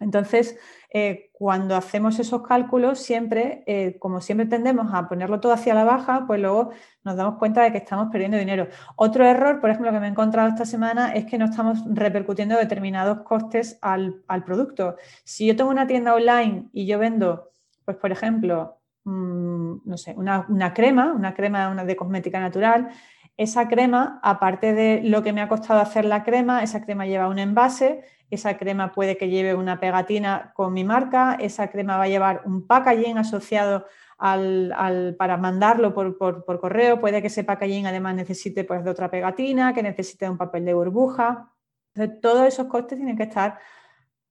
Entonces, 0.00 0.58
eh, 0.90 1.30
cuando 1.32 1.76
hacemos 1.76 2.18
esos 2.18 2.42
cálculos, 2.42 2.98
siempre, 2.98 3.62
eh, 3.66 3.98
como 3.98 4.22
siempre 4.22 4.46
tendemos 4.46 4.92
a 4.94 5.06
ponerlo 5.06 5.38
todo 5.38 5.52
hacia 5.52 5.74
la 5.74 5.84
baja, 5.84 6.24
pues 6.26 6.40
luego 6.40 6.70
nos 7.04 7.16
damos 7.16 7.38
cuenta 7.38 7.62
de 7.62 7.72
que 7.72 7.78
estamos 7.78 8.08
perdiendo 8.10 8.38
dinero. 8.38 8.68
Otro 8.96 9.26
error, 9.26 9.60
por 9.60 9.68
ejemplo, 9.68 9.92
que 9.92 10.00
me 10.00 10.06
he 10.06 10.10
encontrado 10.10 10.48
esta 10.48 10.64
semana 10.64 11.12
es 11.12 11.26
que 11.26 11.36
no 11.36 11.44
estamos 11.44 11.84
repercutiendo 11.86 12.56
determinados 12.56 13.20
costes 13.20 13.78
al, 13.82 14.24
producto. 14.46 14.96
Si 15.24 15.46
yo 15.46 15.56
tengo 15.56 15.70
una 15.70 15.86
tienda 15.86 16.14
online 16.14 16.68
y 16.72 16.86
yo 16.86 16.98
vendo, 16.98 17.50
pues 17.84 17.98
por 17.98 18.10
ejemplo, 18.10 18.78
mm, 19.04 19.72
no 19.84 19.98
sé, 19.98 20.14
una, 20.16 20.72
crema, 20.72 21.12
una 21.12 21.34
crema 21.34 21.74
de 21.84 21.96
cosmética 21.96 22.40
natural, 22.40 22.88
esa 23.36 23.68
crema, 23.68 24.20
aparte 24.22 24.72
de 24.72 25.02
lo 25.04 25.22
que 25.22 25.32
me 25.32 25.42
ha 25.42 25.48
costado 25.48 25.80
hacer 25.80 26.04
la 26.04 26.24
crema, 26.24 26.62
esa 26.62 26.84
crema 26.84 27.06
lleva 27.06 27.28
un 27.28 27.38
envase, 27.38 28.02
esa 28.30 28.56
crema 28.58 28.92
puede 28.92 29.16
que 29.16 29.28
lleve 29.28 29.54
una 29.54 29.80
pegatina 29.80 30.52
con 30.54 30.72
mi 30.72 30.84
marca, 30.84 31.36
esa 31.40 31.68
crema 31.68 31.96
va 31.96 32.04
a 32.04 32.08
llevar 32.08 32.42
un 32.44 32.66
packaging 32.66 33.18
asociado 33.18 33.86
al, 34.18 35.14
para 35.18 35.36
mandarlo 35.36 35.94
por, 35.94 36.44
correo, 36.60 37.00
puede 37.00 37.20
que 37.20 37.28
ese 37.28 37.44
packaging 37.44 37.86
además 37.86 38.16
necesite 38.16 38.64
pues, 38.64 38.84
de 38.84 38.90
otra 38.90 39.10
pegatina, 39.10 39.72
que 39.72 39.82
necesite 39.82 40.28
un 40.28 40.36
papel 40.36 40.64
de 40.64 40.74
burbuja. 40.74 41.52
Entonces, 41.94 42.20
todos 42.20 42.46
esos 42.46 42.66
costes 42.66 42.98
tienen 42.98 43.16
que 43.16 43.24
estar 43.24 43.58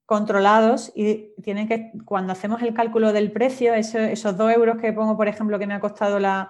controlados 0.08 0.94
y 0.96 1.34
tienen 1.44 1.68
que, 1.68 1.92
cuando 2.06 2.32
hacemos 2.32 2.62
el 2.62 2.74
cálculo 2.74 3.12
del 3.12 3.30
precio, 3.30 3.74
esos 3.74 4.38
dos 4.38 4.52
euros 4.54 4.78
que 4.78 4.94
pongo, 4.94 5.18
por 5.18 5.28
ejemplo, 5.28 5.60
que 5.60 5.68
me 5.68 5.74
ha 5.74 5.82
costado 5.82 6.18
la, 6.18 6.50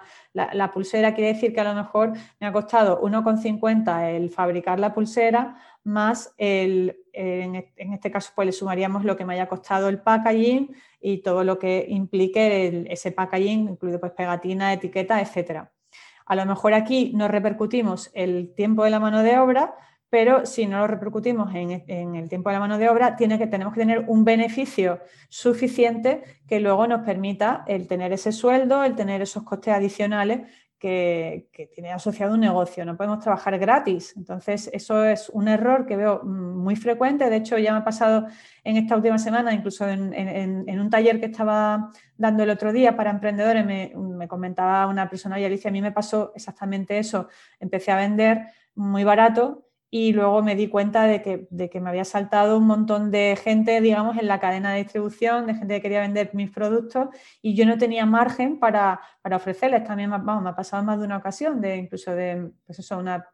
pulsera, 0.72 1.12
quiere 1.12 1.34
decir 1.34 1.52
que 1.52 1.60
a 1.60 1.64
lo 1.64 1.74
mejor 1.74 2.12
me 2.38 2.46
ha 2.46 2.52
costado 2.52 3.02
1,50 3.02 4.10
el 4.10 4.30
fabricar 4.30 4.78
la 4.78 4.94
pulsera, 4.94 5.56
más 5.82 6.32
el, 6.38 7.00
en, 7.12 7.66
este 7.92 8.12
caso, 8.12 8.30
pues 8.36 8.46
le 8.46 8.52
sumaríamos 8.52 9.04
lo 9.04 9.16
que 9.16 9.24
me 9.24 9.34
haya 9.34 9.48
costado 9.48 9.88
el 9.88 9.98
packaging 9.98 10.76
y 11.00 11.18
todo 11.22 11.42
lo 11.42 11.58
que 11.58 11.84
implique 11.88 12.86
ese 12.88 13.10
packaging, 13.10 13.70
incluido 13.70 13.98
pues 13.98 14.12
pegatina, 14.12 14.72
etiqueta, 14.72 15.20
etcétera. 15.20 15.72
A 16.26 16.36
lo 16.36 16.46
mejor 16.46 16.74
aquí 16.74 17.10
nos 17.12 17.28
repercutimos 17.28 18.12
el 18.14 18.54
tiempo 18.54 18.84
de 18.84 18.90
la 18.90 19.00
mano 19.00 19.24
de 19.24 19.36
obra, 19.36 19.74
pero 20.10 20.46
si 20.46 20.66
no 20.66 20.78
lo 20.78 20.86
repercutimos 20.86 21.54
en, 21.54 22.14
el 22.14 22.28
tiempo 22.28 22.48
de 22.48 22.54
la 22.54 22.60
mano 22.60 22.78
de 22.78 22.88
obra, 22.88 23.16
tiene 23.16 23.38
que, 23.38 23.46
tenemos 23.46 23.74
que 23.74 23.80
tener 23.80 24.04
un 24.08 24.24
beneficio 24.24 25.00
suficiente 25.28 26.22
que 26.46 26.60
luego 26.60 26.86
nos 26.86 27.02
permita 27.02 27.64
el 27.66 27.86
tener 27.86 28.12
ese 28.12 28.32
sueldo, 28.32 28.84
el 28.84 28.94
tener 28.94 29.20
esos 29.20 29.42
costes 29.42 29.74
adicionales 29.74 30.48
que, 30.78 31.50
tiene 31.74 31.92
asociado 31.92 32.34
un 32.34 32.40
negocio. 32.40 32.84
No 32.84 32.96
podemos 32.96 33.20
trabajar 33.20 33.58
gratis. 33.58 34.14
Entonces, 34.16 34.70
eso 34.72 35.04
es 35.04 35.28
un 35.28 35.48
error 35.48 35.84
que 35.84 35.96
veo 35.96 36.22
muy 36.24 36.76
frecuente. 36.76 37.28
De 37.28 37.36
hecho, 37.36 37.58
ya 37.58 37.72
me 37.72 37.80
ha 37.80 37.84
pasado 37.84 38.26
en 38.64 38.76
esta 38.76 38.96
última 38.96 39.18
semana, 39.18 39.52
incluso 39.52 39.86
en, 39.86 40.80
un 40.80 40.90
taller 40.90 41.20
que 41.20 41.26
estaba 41.26 41.90
dando 42.16 42.44
el 42.44 42.50
otro 42.50 42.72
día 42.72 42.96
para 42.96 43.10
emprendedores, 43.10 43.66
me, 43.66 43.92
me 43.94 44.28
comentaba 44.28 44.86
una 44.86 45.08
persona, 45.10 45.38
y 45.38 45.44
Alicia, 45.44 45.68
a 45.68 45.72
mí 45.72 45.82
me 45.82 45.92
pasó 45.92 46.32
exactamente 46.34 46.98
eso. 46.98 47.28
Empecé 47.60 47.90
a 47.90 47.96
vender 47.96 48.46
muy 48.74 49.04
barato 49.04 49.67
y 49.90 50.12
luego 50.12 50.42
me 50.42 50.54
di 50.54 50.68
cuenta 50.68 51.04
de 51.04 51.22
que, 51.22 51.80
me 51.80 51.88
había 51.88 52.04
saltado 52.04 52.58
un 52.58 52.66
montón 52.66 53.10
de 53.10 53.38
gente, 53.42 53.80
digamos, 53.80 54.18
en 54.18 54.28
la 54.28 54.38
cadena 54.38 54.72
de 54.72 54.82
distribución, 54.82 55.46
de 55.46 55.54
gente 55.54 55.76
que 55.76 55.82
quería 55.82 56.00
vender 56.00 56.30
mis 56.34 56.50
productos 56.50 57.08
y 57.40 57.54
yo 57.54 57.64
no 57.64 57.78
tenía 57.78 58.04
margen 58.04 58.58
para, 58.58 59.00
ofrecerles. 59.24 59.84
También 59.84 60.10
vamos, 60.10 60.42
me 60.42 60.50
ha 60.50 60.56
pasado 60.56 60.84
más 60.84 60.98
de 60.98 61.06
una 61.06 61.16
ocasión, 61.16 61.60
de 61.60 61.76
incluso 61.76 62.14
de 62.14 62.50
pues 62.66 62.78
eso, 62.78 62.98
una, 62.98 63.26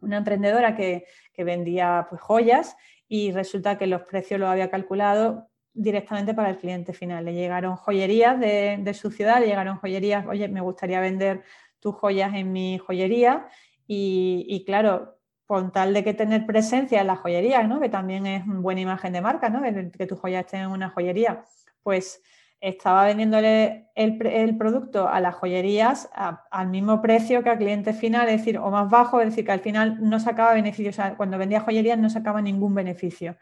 emprendedora 0.00 0.74
que, 0.74 1.04
vendía 1.38 2.06
pues, 2.08 2.20
joyas 2.20 2.76
y 3.08 3.30
resulta 3.30 3.78
que 3.78 3.86
los 3.86 4.02
precios 4.02 4.40
los 4.40 4.48
había 4.48 4.70
calculado 4.70 5.48
directamente 5.72 6.34
para 6.34 6.50
el 6.50 6.58
cliente 6.58 6.92
final. 6.92 7.24
Le 7.24 7.34
llegaron 7.34 7.76
joyerías 7.76 8.40
de, 8.40 8.94
su 8.94 9.12
ciudad, 9.12 9.40
le 9.40 9.46
llegaron 9.46 9.76
joyerías, 9.76 10.26
oye, 10.26 10.48
me 10.48 10.60
gustaría 10.60 11.00
vender 11.00 11.44
tus 11.78 11.94
joyas 11.94 12.34
en 12.34 12.52
mi 12.52 12.78
joyería 12.78 13.46
y, 13.86 14.46
y 14.48 14.64
claro, 14.64 15.21
con 15.52 15.70
tal 15.70 15.92
de 15.92 16.02
que 16.02 16.14
tener 16.14 16.46
presencia 16.46 17.02
en 17.02 17.08
la 17.08 17.16
joyería, 17.16 17.62
¿no? 17.64 17.78
que 17.78 17.90
también 17.90 18.26
es 18.26 18.46
una 18.46 18.60
buena 18.60 18.80
imagen 18.80 19.12
de 19.12 19.20
marca, 19.20 19.50
¿no? 19.50 19.60
que, 19.60 20.06
tu 20.06 20.16
joya 20.16 20.40
esté 20.40 20.56
en 20.56 20.68
una 20.68 20.88
joyería, 20.88 21.44
pues 21.82 22.22
estaba 22.58 23.04
vendiéndole 23.04 23.90
el, 23.94 24.56
producto 24.56 25.06
a 25.06 25.20
las 25.20 25.34
joyerías 25.34 26.08
al 26.14 26.68
mismo 26.68 27.02
precio 27.02 27.42
que 27.42 27.50
al 27.50 27.58
cliente 27.58 27.92
final, 27.92 28.30
es 28.30 28.38
decir, 28.38 28.56
o 28.56 28.70
más 28.70 28.88
bajo, 28.88 29.20
es 29.20 29.26
decir, 29.26 29.44
que 29.44 29.52
al 29.52 29.60
final 29.60 29.98
no 30.00 30.18
sacaba 30.20 30.54
beneficio, 30.54 30.88
o 30.88 30.94
sea, 30.94 31.18
cuando 31.18 31.36
vendía 31.36 31.60
joyerías 31.60 31.98
no 31.98 32.08
sacaba 32.08 32.40
ningún 32.40 32.74
beneficio. 32.74 33.36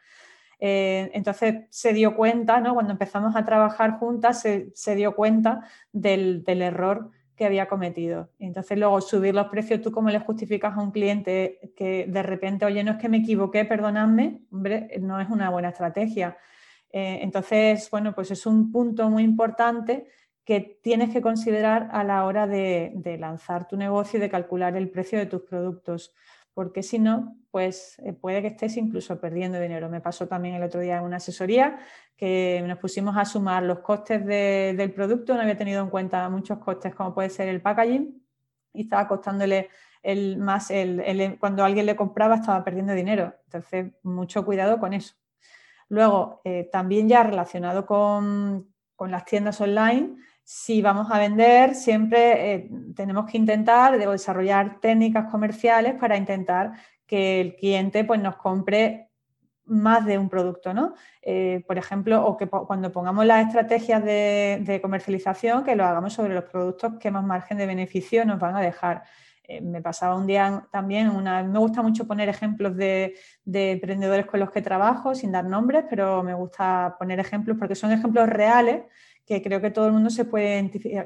Eh, 0.58 1.12
entonces 1.14 1.66
se 1.70 1.92
dio 1.92 2.16
cuenta, 2.16 2.58
¿no? 2.58 2.74
cuando 2.74 2.90
empezamos 2.90 3.36
a 3.36 3.44
trabajar 3.44 4.00
juntas, 4.00 4.42
se, 4.42 4.96
dio 4.96 5.14
cuenta 5.14 5.60
del 5.92 6.42
error 6.60 7.12
que 7.40 7.46
había 7.46 7.68
cometido. 7.68 8.28
Entonces 8.38 8.76
luego 8.76 9.00
subir 9.00 9.34
los 9.34 9.46
precios, 9.48 9.80
¿tú 9.80 9.90
cómo 9.90 10.10
le 10.10 10.20
justificas 10.20 10.76
a 10.76 10.82
un 10.82 10.90
cliente 10.90 11.72
que 11.74 12.04
de 12.06 12.22
repente, 12.22 12.66
oye, 12.66 12.84
no 12.84 12.90
es 12.90 12.98
que 12.98 13.08
me 13.08 13.16
equivoqué, 13.16 13.64
perdonadme? 13.64 14.42
Hombre, 14.52 14.90
no 15.00 15.18
es 15.18 15.30
una 15.30 15.48
buena 15.48 15.70
estrategia. 15.70 16.36
Eh, 16.92 17.20
entonces, 17.22 17.88
bueno, 17.90 18.14
pues 18.14 18.30
es 18.30 18.44
un 18.44 18.70
punto 18.70 19.08
muy 19.08 19.22
importante 19.22 20.06
que 20.44 20.80
tienes 20.82 21.14
que 21.14 21.22
considerar 21.22 21.88
a 21.92 22.04
la 22.04 22.26
hora 22.26 22.46
de, 22.46 22.92
de 22.96 23.16
lanzar 23.16 23.66
tu 23.66 23.78
negocio 23.78 24.18
y 24.18 24.20
de 24.20 24.28
calcular 24.28 24.76
el 24.76 24.90
precio 24.90 25.18
de 25.18 25.24
tus 25.24 25.40
productos 25.40 26.14
porque 26.60 26.82
si 26.82 26.98
no, 26.98 27.38
pues 27.50 27.98
eh, 28.00 28.12
puede 28.12 28.42
que 28.42 28.48
estés 28.48 28.76
incluso 28.76 29.18
perdiendo 29.18 29.58
dinero. 29.58 29.88
Me 29.88 30.02
pasó 30.02 30.28
también 30.28 30.56
el 30.56 30.62
otro 30.62 30.80
día 30.80 30.98
en 30.98 31.04
una 31.04 31.16
asesoría 31.16 31.78
que 32.18 32.62
nos 32.66 32.76
pusimos 32.76 33.16
a 33.16 33.24
sumar 33.24 33.62
los 33.62 33.78
costes 33.78 34.26
del 34.26 34.92
producto, 34.92 35.32
no 35.32 35.40
había 35.40 35.56
tenido 35.56 35.82
en 35.82 35.88
cuenta 35.88 36.28
muchos 36.28 36.58
costes 36.58 36.94
como 36.94 37.14
puede 37.14 37.30
ser 37.30 37.48
el 37.48 37.62
packaging 37.62 38.22
y 38.74 38.82
estaba 38.82 39.08
costándole 39.08 39.70
el 40.02 40.36
más, 40.36 40.70
el, 40.70 41.38
cuando 41.40 41.64
alguien 41.64 41.86
le 41.86 41.96
compraba 41.96 42.34
estaba 42.34 42.62
perdiendo 42.62 42.92
dinero. 42.92 43.34
Entonces, 43.46 43.94
mucho 44.02 44.44
cuidado 44.44 44.78
con 44.78 44.92
eso. 44.92 45.14
Luego, 45.88 46.42
eh, 46.44 46.68
también 46.70 47.08
ya 47.08 47.22
relacionado 47.22 47.86
con, 47.86 48.68
con 48.96 49.10
las 49.10 49.24
tiendas 49.24 49.62
online, 49.62 50.18
si 50.52 50.82
vamos 50.82 51.08
a 51.12 51.18
vender, 51.20 51.76
siempre 51.76 52.54
eh, 52.54 52.70
tenemos 52.96 53.30
que 53.30 53.38
intentar 53.38 53.96
desarrollar 53.96 54.80
técnicas 54.80 55.30
comerciales 55.30 55.94
para 55.94 56.16
intentar 56.16 56.72
que 57.06 57.40
el 57.40 57.54
cliente 57.54 58.02
pues, 58.02 58.20
nos 58.20 58.34
compre 58.34 59.10
más 59.66 60.04
de 60.04 60.18
un 60.18 60.28
producto, 60.28 60.74
¿no? 60.74 60.94
Eh, 61.22 61.62
por 61.68 61.78
ejemplo, 61.78 62.26
o 62.26 62.36
que 62.36 62.48
cuando 62.48 62.90
pongamos 62.90 63.26
las 63.26 63.46
estrategias 63.46 64.04
de, 64.04 64.80
comercialización, 64.82 65.62
que 65.62 65.76
lo 65.76 65.84
hagamos 65.84 66.14
sobre 66.14 66.34
los 66.34 66.42
productos 66.42 66.94
que 66.98 67.12
más 67.12 67.24
margen 67.24 67.56
de 67.56 67.66
beneficio 67.66 68.24
nos 68.24 68.40
van 68.40 68.56
a 68.56 68.60
dejar. 68.60 69.04
Eh, 69.44 69.60
me 69.60 69.80
pasaba 69.80 70.16
un 70.16 70.26
día 70.26 70.66
también, 70.72 71.10
una, 71.10 71.44
me 71.44 71.60
gusta 71.60 71.80
mucho 71.80 72.08
poner 72.08 72.28
ejemplos 72.28 72.76
de, 72.76 73.14
emprendedores 73.46 74.26
con 74.26 74.40
los 74.40 74.50
que 74.50 74.62
trabajo, 74.62 75.14
sin 75.14 75.30
dar 75.30 75.44
nombres, 75.44 75.84
pero 75.88 76.24
me 76.24 76.34
gusta 76.34 76.96
poner 76.98 77.20
ejemplos 77.20 77.56
porque 77.56 77.76
son 77.76 77.92
ejemplos 77.92 78.28
reales 78.28 78.82
que 79.30 79.40
creo 79.40 79.60
que 79.60 79.70
todo 79.70 79.86
el 79.86 79.92
mundo 79.92 80.10
se 80.10 80.24
puede 80.24 80.58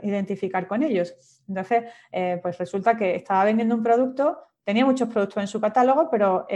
identificar 0.02 0.66
con 0.66 0.82
ellos. 0.82 1.14
Entonces, 1.46 1.84
eh, 2.10 2.38
pues 2.40 2.56
resulta 2.56 2.96
que 2.96 3.16
estaba 3.16 3.44
vendiendo 3.44 3.74
un 3.74 3.82
producto, 3.82 4.38
tenía 4.64 4.86
muchos 4.86 5.10
productos 5.10 5.42
en 5.42 5.46
su 5.46 5.60
catálogo, 5.60 6.08
pero 6.10 6.46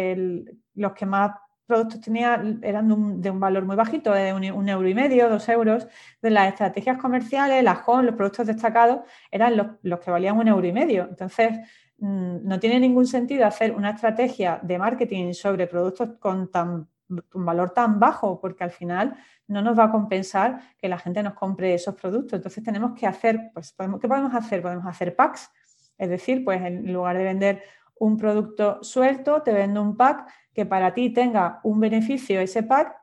los 0.75 0.93
que 0.95 1.05
más 1.05 1.33
productos 1.67 2.01
tenía 2.01 2.43
eran 2.63 3.21
de 3.21 3.31
un, 3.31 3.39
valor 3.39 3.67
muy 3.67 3.77
bajito, 3.77 4.15
de 4.15 4.33
un, 4.33 4.69
euro 4.69 4.89
y 4.89 4.95
medio, 4.95 5.29
dos 5.29 5.47
euros. 5.51 5.87
De 6.23 6.31
las 6.31 6.49
estrategias 6.49 6.97
comerciales, 6.97 7.63
las 7.63 7.87
HON, 7.87 8.07
los 8.07 8.15
productos 8.15 8.47
destacados, 8.47 9.01
eran 9.31 9.55
los, 9.55 9.67
los 9.83 10.01
que 10.01 10.11
valían 10.11 10.39
un 10.39 10.49
euro 10.49 10.67
y 10.67 10.73
medio. 10.73 11.07
Entonces, 11.11 11.59
mm, 11.99 12.49
no 12.49 12.59
tiene 12.59 12.81
ningún 12.81 13.07
sentido 13.07 13.45
hacer 13.45 13.75
una 13.75 13.91
estrategia 13.91 14.59
de 14.63 14.79
marketing 14.79 15.35
sobre 15.35 15.67
productos 15.67 16.13
con 16.19 16.51
tan 16.51 16.89
un 17.09 17.45
valor 17.45 17.71
tan 17.71 17.99
bajo, 17.99 18.41
porque 18.41 18.65
al 18.65 18.71
final 18.71 19.17
no 19.47 19.63
nos 19.63 19.79
va 19.79 19.85
a 19.85 19.91
compensar 19.91 20.61
que 20.79 20.89
la 20.89 20.99
gente 20.99 21.23
nos 21.23 21.35
compre 21.35 21.75
esos 21.75 21.95
productos. 21.95 22.35
Entonces 22.35 22.63
tenemos 22.63 22.93
que 22.99 23.07
hacer, 23.07 23.51
pues, 23.53 23.75
¿qué 24.01 24.09
podemos 24.09 24.35
hacer? 24.35 24.63
Podemos 24.63 24.87
hacer 24.87 25.17
packs, 25.17 25.51
es 25.97 26.09
decir, 26.09 26.45
pues 26.45 26.61
en 26.63 26.93
lugar 26.93 27.17
de 27.17 27.25
vender 27.25 27.63
un 27.99 28.17
producto 28.17 28.83
suelto, 28.83 29.43
te 29.43 29.53
vendo 29.53 29.83
un 29.83 29.97
pack 29.97 30.31
que 30.53 30.67
para 30.67 30.95
ti 30.95 31.11
tenga 31.11 31.61
un 31.65 31.81
beneficio 31.81 32.41
ese 32.41 32.63
pack 32.63 32.97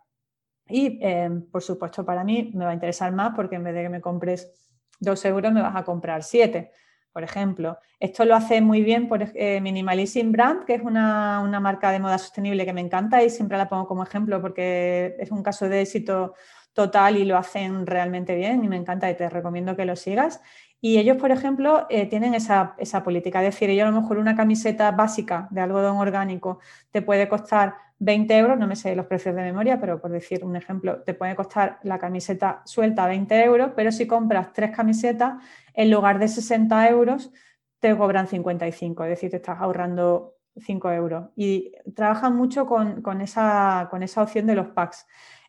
y, 0.68 1.00
eh, 1.02 1.30
por 1.52 1.62
supuesto, 1.62 2.06
para 2.06 2.24
mí 2.24 2.52
me 2.56 2.66
va 2.66 2.72
a 2.72 2.74
interesar 2.74 3.12
más 3.12 3.34
porque 3.36 3.56
en 3.56 3.64
vez 3.64 3.76
de 3.76 3.84
que 3.84 3.90
me 3.90 4.02
compres 4.02 4.52
dos 5.00 5.24
euros, 5.26 5.52
me 5.52 5.62
vas 5.62 5.76
a 5.76 5.84
comprar 5.84 6.24
siete 6.24 6.72
por 7.16 7.24
ejemplo. 7.24 7.80
Esto 7.98 8.26
lo 8.26 8.36
hace 8.36 8.60
muy 8.60 8.82
bien 8.82 9.08
por 9.08 9.22
eh, 9.36 9.62
Minimalism 9.62 10.34
Brand, 10.34 10.66
que 10.66 10.74
es 10.74 10.82
una, 10.82 11.40
marca 11.62 11.90
de 11.94 12.00
moda 12.02 12.18
sostenible 12.18 12.66
que 12.66 12.74
me 12.74 12.82
encanta 12.82 13.24
y 13.24 13.30
siempre 13.30 13.58
la 13.58 13.70
pongo 13.70 13.88
como 13.88 14.04
ejemplo 14.04 14.42
porque 14.42 15.16
es 15.18 15.32
un 15.32 15.42
caso 15.42 15.70
de 15.70 15.80
éxito 15.80 16.34
total 16.74 17.16
y 17.16 17.24
lo 17.24 17.38
hacen 17.38 17.88
realmente 17.88 18.36
bien 18.36 18.66
y 18.66 18.68
me 18.68 18.76
encanta 18.76 19.10
y 19.10 19.16
te 19.16 19.30
recomiendo 19.30 19.78
que 19.78 19.86
lo 19.86 19.96
sigas. 19.96 20.42
Y 20.82 20.98
ellos, 20.98 21.16
por 21.16 21.32
ejemplo, 21.32 21.88
eh, 21.90 22.06
tienen 22.06 22.34
esa, 22.34 22.76
esa, 22.80 23.02
política, 23.02 23.42
es 23.42 23.56
decir, 23.56 23.72
yo 23.72 23.88
a 23.88 23.92
lo 23.92 24.02
mejor 24.02 24.18
una 24.18 24.36
camiseta 24.36 24.92
básica 24.92 25.48
de 25.52 25.62
algodón 25.62 25.96
orgánico 25.96 26.60
te 26.92 27.02
puede 27.02 27.30
costar 27.30 27.76
20 28.00 28.38
euros, 28.38 28.58
no 28.60 28.68
me 28.68 28.76
sé 28.76 28.96
los 28.96 29.06
precios 29.06 29.36
de 29.36 29.42
memoria, 29.42 29.80
pero 29.80 30.02
por 30.02 30.12
decir 30.12 30.44
un 30.44 30.56
ejemplo, 30.56 31.02
te 31.04 31.14
puede 31.14 31.36
costar 31.36 31.80
la 31.84 31.98
camiseta 31.98 32.62
suelta 32.66 33.08
20 33.08 33.44
euros, 33.44 33.72
pero 33.76 33.92
si 33.92 34.06
compras 34.06 34.52
tres 34.54 34.76
camisetas, 34.76 35.36
en 35.74 35.92
lugar 35.92 36.20
de 36.20 36.28
60 36.28 36.90
euros, 36.90 37.32
te 37.80 37.96
cobran 37.96 38.28
55, 38.28 39.04
es 39.04 39.10
decir, 39.10 39.30
te 39.32 39.38
estás 39.38 39.60
ahorrando 39.60 40.36
5 40.58 40.92
euros. 40.92 41.30
Y 41.36 41.74
trabajan 41.96 42.36
mucho 42.36 42.66
con, 42.66 43.22
esa, 43.22 43.88
con 43.90 44.04
esa 44.04 44.24
opción 44.24 44.46
de 44.46 44.56
los 44.56 44.68
packs. 44.68 45.06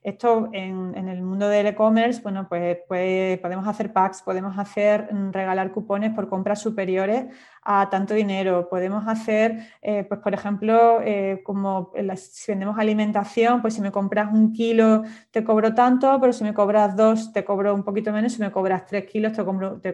Esto 0.06 0.50
en, 0.52 0.94
el 1.08 1.20
mundo 1.20 1.48
del 1.48 1.66
e-commerce, 1.66 2.22
bueno, 2.22 2.46
pues, 2.48 2.78
podemos 2.86 3.66
hacer 3.66 3.92
packs, 3.92 4.22
podemos 4.22 4.56
hacer 4.56 5.12
mm, 5.12 5.32
regalar 5.32 5.72
cupones 5.72 6.14
por 6.14 6.28
compras 6.28 6.60
superiores 6.60 7.24
a 7.60 7.90
tanto 7.90 8.14
dinero, 8.14 8.68
podemos 8.68 9.08
hacer, 9.08 9.66
eh, 9.82 10.04
pues 10.04 10.20
por 10.20 10.32
ejemplo, 10.32 11.00
eh, 11.02 11.40
como 11.42 11.90
si 12.14 12.52
vendemos 12.52 12.78
alimentación, 12.78 13.60
pues 13.60 13.74
si 13.74 13.80
me 13.80 13.90
compras 13.90 14.32
un 14.32 14.52
kilo 14.52 15.02
te 15.32 15.42
cobro 15.42 15.74
tanto, 15.74 16.20
pero 16.20 16.32
si 16.32 16.44
me 16.44 16.54
cobras 16.54 16.94
dos 16.94 17.32
te 17.32 17.44
cobro 17.44 17.74
un 17.74 17.82
poquito 17.82 18.12
menos, 18.12 18.34
si 18.34 18.40
me 18.40 18.52
cobras 18.52 18.86
tres 18.86 19.06
kilos 19.06 19.32
te 19.32 19.44
cobro, 19.44 19.80
te, 19.80 19.92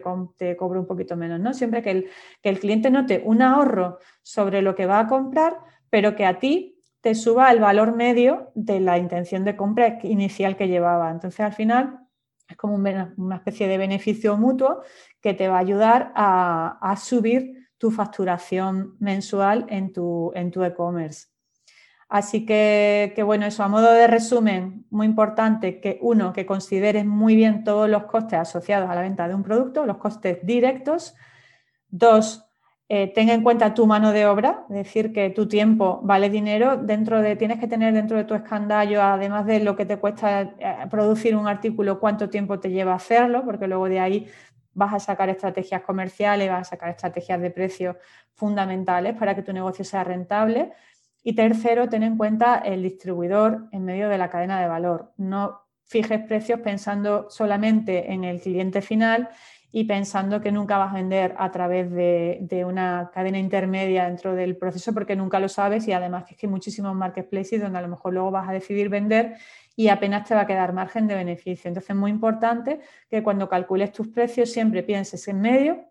cobro 0.55 0.79
un 0.79 0.85
poquito 0.85 1.17
menos, 1.17 1.39
¿no? 1.39 1.55
Siempre 1.55 1.81
que 1.81 1.89
el, 1.89 2.09
que 2.39 2.49
el 2.49 2.59
cliente 2.59 2.91
note 2.91 3.23
un 3.25 3.41
ahorro 3.41 3.97
sobre 4.21 4.61
lo 4.61 4.75
que 4.75 4.85
va 4.85 4.99
a 4.99 5.07
comprar, 5.07 5.57
pero 5.89 6.15
que 6.15 6.27
a 6.27 6.37
ti 6.37 6.72
te 7.03 7.15
suba 7.15 7.51
el 7.51 7.59
valor 7.59 7.93
medio 7.93 8.53
de 8.55 8.79
la 8.79 8.97
intención 8.97 9.43
de 9.43 9.57
compra 9.57 9.99
inicial 10.03 10.55
que 10.55 10.69
llevaba. 10.69 11.11
Entonces, 11.11 11.41
al 11.41 11.51
final, 11.51 11.99
es 12.47 12.55
como 12.55 12.75
una 12.75 13.35
especie 13.35 13.67
de 13.67 13.77
beneficio 13.77 14.37
mutuo 14.37 14.83
que 15.19 15.33
te 15.33 15.49
va 15.49 15.57
a 15.57 15.59
ayudar 15.59 16.13
a, 16.15 16.95
subir 16.97 17.67
tu 17.77 17.91
facturación 17.91 18.95
mensual 18.99 19.65
en 19.67 19.91
tu 19.91 20.31
e-commerce. 20.33 21.27
Así 22.07 22.45
que, 22.45 23.11
que, 23.17 23.23
bueno, 23.23 23.45
eso 23.47 23.63
a 23.63 23.67
modo 23.67 23.91
de 23.91 24.07
resumen, 24.07 24.85
muy 24.89 25.05
importante 25.05 25.81
que 25.81 25.99
uno, 26.01 26.31
que 26.31 26.45
consideres 26.45 27.05
muy 27.05 27.35
bien 27.35 27.65
todos 27.65 27.89
los 27.89 28.05
costes 28.05 28.39
asociados 28.39 28.89
a 28.89 28.95
la 28.95 29.01
venta 29.01 29.27
de 29.27 29.35
un 29.35 29.43
producto, 29.43 29.85
los 29.85 29.97
costes 29.97 30.39
directos. 30.45 31.15
Dos, 31.89 32.45
eh, 32.89 33.11
tenga 33.13 33.33
en 33.33 33.43
cuenta 33.43 33.73
tu 33.73 33.87
mano 33.87 34.11
de 34.11 34.25
obra, 34.25 34.65
es 34.69 34.75
decir, 34.75 35.13
que 35.13 35.29
tu 35.29 35.47
tiempo 35.47 36.01
vale 36.03 36.29
dinero, 36.29 36.77
dentro 36.77 37.21
de, 37.21 37.35
tienes 37.35 37.59
que 37.59 37.67
tener 37.67 37.93
dentro 37.93 38.17
de 38.17 38.25
tu 38.25 38.35
escandallo, 38.35 39.01
además 39.01 39.45
de 39.45 39.61
lo 39.61 39.75
que 39.75 39.85
te 39.85 39.97
cuesta 39.97 40.41
eh, 40.41 40.75
producir 40.89 41.35
un 41.35 41.47
artículo, 41.47 41.99
cuánto 41.99 42.29
tiempo 42.29 42.59
te 42.59 42.69
lleva 42.71 42.93
hacerlo, 42.93 43.45
porque 43.45 43.67
luego 43.67 43.87
de 43.87 43.99
ahí 43.99 44.27
vas 44.73 44.93
a 44.93 44.99
sacar 44.99 45.29
estrategias 45.29 45.81
comerciales, 45.83 46.49
vas 46.49 46.67
a 46.67 46.71
sacar 46.71 46.89
estrategias 46.89 47.41
de 47.41 47.51
precios 47.51 47.95
fundamentales 48.33 49.15
para 49.15 49.35
que 49.35 49.43
tu 49.43 49.53
negocio 49.53 49.85
sea 49.85 50.03
rentable. 50.03 50.73
Y 51.23 51.35
tercero, 51.35 51.87
ten 51.87 52.03
en 52.03 52.17
cuenta 52.17 52.57
el 52.57 52.83
distribuidor 52.83 53.67
en 53.71 53.85
medio 53.85 54.09
de 54.09 54.17
la 54.17 54.29
cadena 54.29 54.59
de 54.59 54.67
valor. 54.67 55.13
No 55.17 55.61
fijes 55.85 56.19
precios 56.25 56.59
pensando 56.59 57.29
solamente 57.29 58.11
en 58.11 58.23
el 58.23 58.41
cliente 58.41 58.81
final 58.81 59.29
y 59.75 59.85
pensando 59.85 60.39
que 60.39 60.51
nunca 60.51 60.77
vas 60.77 60.91
a 60.91 60.97
vender 60.97 61.33
a 61.35 61.49
través 61.49 61.91
de, 61.91 62.63
una 62.63 63.09
cadena 63.11 63.39
intermedia 63.39 64.05
dentro 64.05 64.35
del 64.35 64.55
proceso 64.55 64.93
porque 64.93 65.15
nunca 65.15 65.39
lo 65.39 65.49
sabes 65.49 65.87
y 65.87 65.91
además 65.91 66.25
que 66.25 66.35
es 66.35 66.39
que 66.39 66.45
hay 66.45 66.51
muchísimos 66.51 66.95
marketplaces 66.95 67.59
donde 67.59 67.79
a 67.79 67.81
lo 67.81 67.87
mejor 67.87 68.13
luego 68.13 68.29
vas 68.29 68.47
a 68.47 68.51
decidir 68.51 68.89
vender 68.89 69.35
y 69.75 69.87
apenas 69.87 70.27
te 70.27 70.35
va 70.35 70.41
a 70.41 70.47
quedar 70.47 70.73
margen 70.73 71.07
de 71.07 71.15
beneficio. 71.15 71.69
Entonces 71.69 71.89
es 71.89 71.95
muy 71.95 72.11
importante 72.11 72.81
que 73.09 73.23
cuando 73.23 73.49
calcules 73.49 73.91
tus 73.91 74.09
precios 74.09 74.51
siempre 74.51 74.83
pienses 74.83 75.27
en 75.27 75.41
medio 75.41 75.85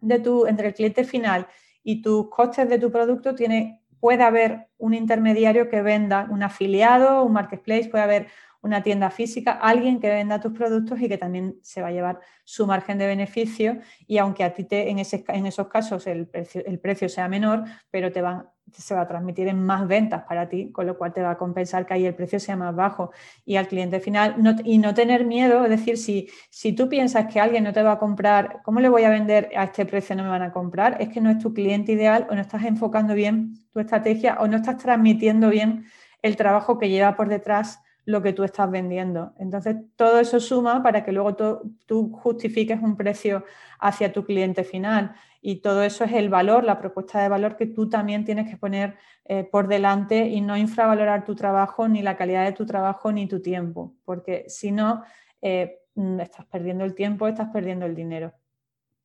de 0.00 0.20
tu, 0.20 0.46
entre 0.46 0.68
el 0.68 0.74
cliente 0.74 1.04
final 1.04 1.46
y 1.84 2.00
tus 2.00 2.30
costes 2.30 2.66
de 2.66 2.78
tu 2.78 2.90
producto 2.90 3.34
tiene, 3.34 3.82
puede 4.00 4.22
haber 4.22 4.68
un 4.78 4.94
intermediario 4.94 5.68
que 5.68 5.82
venda, 5.82 6.26
un 6.30 6.42
afiliado, 6.42 7.24
un 7.24 7.34
marketplace, 7.34 7.90
puede 7.90 8.04
haber 8.04 8.26
una 8.60 8.82
tienda 8.82 9.10
física, 9.10 9.52
alguien 9.52 10.00
que 10.00 10.08
venda 10.08 10.40
tus 10.40 10.52
productos 10.52 11.00
y 11.00 11.08
que 11.08 11.18
también 11.18 11.56
se 11.62 11.80
va 11.80 11.88
a 11.88 11.92
llevar 11.92 12.20
su 12.44 12.66
margen 12.66 12.98
de 12.98 13.06
beneficio 13.06 13.78
y 14.06 14.18
aunque 14.18 14.44
a 14.44 14.52
ti 14.52 14.64
te, 14.64 14.90
en, 14.90 14.98
esos 14.98 15.68
casos 15.68 16.06
el 16.06 16.26
precio, 16.26 17.08
sea 17.08 17.28
menor, 17.28 17.64
pero 17.90 18.10
te 18.10 18.20
van, 18.20 18.48
se 18.72 18.94
va 18.94 19.02
a 19.02 19.08
transmitir 19.08 19.48
en 19.48 19.64
más 19.64 19.86
ventas 19.86 20.24
para 20.24 20.48
ti, 20.48 20.72
con 20.72 20.86
lo 20.86 20.98
cual 20.98 21.12
te 21.12 21.22
va 21.22 21.32
a 21.32 21.38
compensar 21.38 21.86
que 21.86 21.94
ahí 21.94 22.06
el 22.06 22.14
precio 22.14 22.40
sea 22.40 22.56
más 22.56 22.74
bajo 22.74 23.12
y 23.44 23.56
al 23.56 23.68
cliente 23.68 24.00
final 24.00 24.36
y 24.64 24.78
no 24.78 24.94
tener 24.94 25.24
miedo, 25.24 25.64
es 25.64 25.70
decir, 25.70 25.96
si, 25.96 26.28
si 26.50 26.72
tú 26.72 26.88
piensas 26.88 27.32
que 27.32 27.40
alguien 27.40 27.64
no 27.64 27.72
te 27.72 27.82
va 27.82 27.92
a 27.92 27.98
comprar, 27.98 28.60
¿cómo 28.64 28.80
le 28.80 28.88
voy 28.88 29.04
a 29.04 29.10
vender 29.10 29.50
a 29.56 29.64
este 29.64 29.86
precio 29.86 30.16
no 30.16 30.24
me 30.24 30.30
van 30.30 30.42
a 30.42 30.52
comprar? 30.52 30.96
Es 31.00 31.08
que 31.08 31.20
no 31.20 31.30
es 31.30 31.38
tu 31.38 31.54
cliente 31.54 31.92
ideal 31.92 32.26
o 32.30 32.34
no 32.34 32.40
estás 32.40 32.64
enfocando 32.64 33.14
bien 33.14 33.54
tu 33.72 33.80
estrategia 33.80 34.36
o 34.40 34.48
no 34.48 34.56
estás 34.56 34.78
transmitiendo 34.78 35.48
bien 35.48 35.86
el 36.22 36.36
trabajo 36.36 36.78
que 36.78 36.88
lleva 36.88 37.14
por 37.14 37.28
detrás 37.28 37.80
lo 38.08 38.22
que 38.22 38.32
tú 38.32 38.42
estás 38.42 38.70
vendiendo. 38.70 39.34
Entonces, 39.36 39.76
todo 39.94 40.18
eso 40.18 40.40
suma 40.40 40.82
para 40.82 41.04
que 41.04 41.12
luego 41.12 41.36
tú 41.36 42.10
justifiques 42.10 42.80
un 42.80 42.96
precio 42.96 43.44
hacia 43.78 44.14
tu 44.14 44.24
cliente 44.24 44.64
final. 44.64 45.14
Y 45.42 45.56
todo 45.60 45.82
eso 45.82 46.04
es 46.04 46.12
el 46.12 46.30
valor, 46.30 46.64
la 46.64 46.78
propuesta 46.78 47.20
de 47.20 47.28
valor 47.28 47.58
que 47.58 47.66
tú 47.66 47.90
también 47.90 48.24
tienes 48.24 48.48
que 48.48 48.56
poner 48.56 48.96
eh, 49.26 49.44
por 49.44 49.68
delante 49.68 50.26
y 50.26 50.40
no 50.40 50.56
infravalorar 50.56 51.26
tu 51.26 51.34
trabajo, 51.34 51.86
ni 51.86 52.00
la 52.00 52.16
calidad 52.16 52.46
de 52.46 52.52
tu 52.52 52.64
trabajo, 52.64 53.12
ni 53.12 53.28
tu 53.28 53.42
tiempo, 53.42 53.94
porque 54.06 54.46
si 54.48 54.72
no, 54.72 55.02
eh, 55.42 55.80
mm, 55.94 56.20
estás 56.20 56.46
perdiendo 56.46 56.86
el 56.86 56.94
tiempo, 56.94 57.28
estás 57.28 57.50
perdiendo 57.52 57.84
el 57.84 57.94
dinero. 57.94 58.32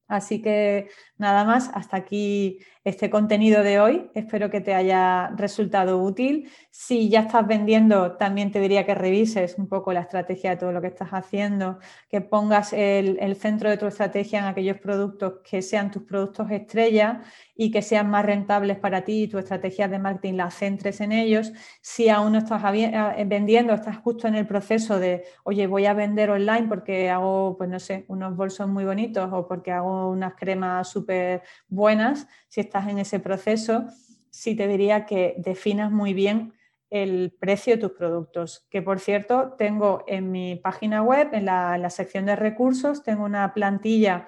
Así 0.07 0.41
que 0.41 0.89
nada 1.17 1.45
más, 1.45 1.69
hasta 1.73 1.97
aquí 1.97 2.59
este 2.83 3.09
contenido 3.09 3.63
de 3.63 3.79
hoy. 3.79 4.11
Espero 4.13 4.49
que 4.49 4.61
te 4.61 4.73
haya 4.73 5.29
resultado 5.37 6.01
útil. 6.03 6.51
Si 6.69 7.09
ya 7.09 7.21
estás 7.21 7.47
vendiendo, 7.47 8.17
también 8.17 8.51
te 8.51 8.59
diría 8.59 8.85
que 8.85 8.95
revises 8.95 9.57
un 9.57 9.67
poco 9.67 9.93
la 9.93 10.01
estrategia 10.01 10.51
de 10.51 10.57
todo 10.57 10.71
lo 10.71 10.81
que 10.81 10.87
estás 10.87 11.09
haciendo, 11.11 11.79
que 12.09 12.21
pongas 12.21 12.73
el, 12.73 13.35
centro 13.37 13.69
de 13.69 13.77
tu 13.77 13.87
estrategia 13.87 14.39
en 14.39 14.45
aquellos 14.45 14.77
productos 14.77 15.35
que 15.49 15.61
sean 15.61 15.91
tus 15.91 16.03
productos 16.03 16.51
estrella 16.51 17.21
y 17.55 17.71
que 17.71 17.81
sean 17.81 18.09
más 18.09 18.25
rentables 18.25 18.77
para 18.77 19.03
ti 19.03 19.23
y 19.23 19.27
tu 19.27 19.37
estrategia 19.37 19.87
de 19.87 19.99
marketing 19.99 20.33
las 20.33 20.55
centres 20.55 21.01
en 21.01 21.11
ellos. 21.11 21.53
Si 21.81 22.09
aún 22.09 22.33
no 22.33 22.39
estás 22.39 22.63
eh, 22.73 23.25
vendiendo, 23.27 23.73
estás 23.73 23.97
justo 23.97 24.27
en 24.27 24.35
el 24.35 24.47
proceso 24.47 24.99
de, 24.99 25.23
oye, 25.43 25.67
voy 25.67 25.85
a 25.85 25.93
vender 25.93 26.31
online 26.31 26.67
porque 26.67 27.09
hago, 27.09 27.55
pues 27.57 27.69
no 27.69 27.79
sé, 27.79 28.05
unos 28.07 28.35
bolsos 28.35 28.67
muy 28.67 28.85
bonitos 28.85 29.29
o 29.31 29.47
porque 29.47 29.71
hago 29.71 30.09
unas 30.09 30.33
cremas 30.35 30.89
súper 30.89 31.43
buenas, 31.67 32.27
si 32.49 32.61
estás 32.61 32.87
en 32.87 32.99
ese 32.99 33.19
proceso, 33.19 33.85
sí 34.29 34.55
te 34.55 34.67
diría 34.67 35.05
que 35.05 35.35
definas 35.37 35.91
muy 35.91 36.13
bien 36.13 36.53
el 36.93 37.35
precio 37.39 37.75
de 37.75 37.81
tus 37.81 37.91
productos. 37.91 38.67
Que 38.69 38.83
por 38.83 38.99
cierto, 38.99 39.55
tengo 39.57 40.03
en 40.07 40.31
mi 40.31 40.55
página 40.55 41.01
web, 41.01 41.29
en 41.33 41.45
la, 41.45 41.89
sección 41.89 42.27
de 42.27 42.35
recursos, 42.35 43.01
tengo 43.01 43.25
una 43.25 43.53
plantilla 43.53 44.27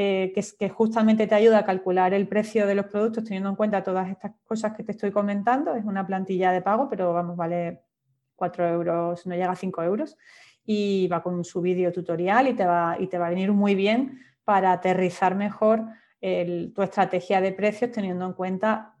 eh, 0.00 0.32
que, 0.32 0.68
justamente 0.68 1.26
te 1.26 1.34
ayuda 1.34 1.58
a 1.58 1.64
calcular 1.64 2.14
el 2.14 2.28
precio 2.28 2.68
de 2.68 2.76
los 2.76 2.86
productos 2.86 3.24
teniendo 3.24 3.48
en 3.48 3.56
cuenta 3.56 3.82
todas 3.82 4.08
estas 4.08 4.30
cosas 4.44 4.72
que 4.76 4.84
te 4.84 4.92
estoy 4.92 5.10
comentando. 5.10 5.74
Es 5.74 5.84
una 5.84 6.06
plantilla 6.06 6.52
de 6.52 6.62
pago, 6.62 6.88
pero 6.88 7.12
vamos, 7.12 7.36
vale 7.36 7.82
4 8.36 8.68
euros, 8.68 9.26
no 9.26 9.34
llega 9.34 9.50
a 9.50 9.56
5 9.56 9.82
euros. 9.82 10.16
Y 10.64 11.08
va 11.08 11.20
con 11.20 11.42
su 11.42 11.60
vídeo 11.60 11.90
tutorial 11.90 12.46
y 12.46 12.54
te 12.54 12.64
va, 12.64 12.96
y 12.96 13.08
te 13.08 13.18
va 13.18 13.26
a 13.26 13.30
venir 13.30 13.50
muy 13.50 13.74
bien 13.74 14.20
para 14.44 14.70
aterrizar 14.70 15.34
mejor 15.34 15.84
tu 16.20 16.82
estrategia 16.82 17.40
de 17.40 17.50
precios 17.50 17.90
teniendo 17.90 18.24
en 18.24 18.34
cuenta 18.34 18.94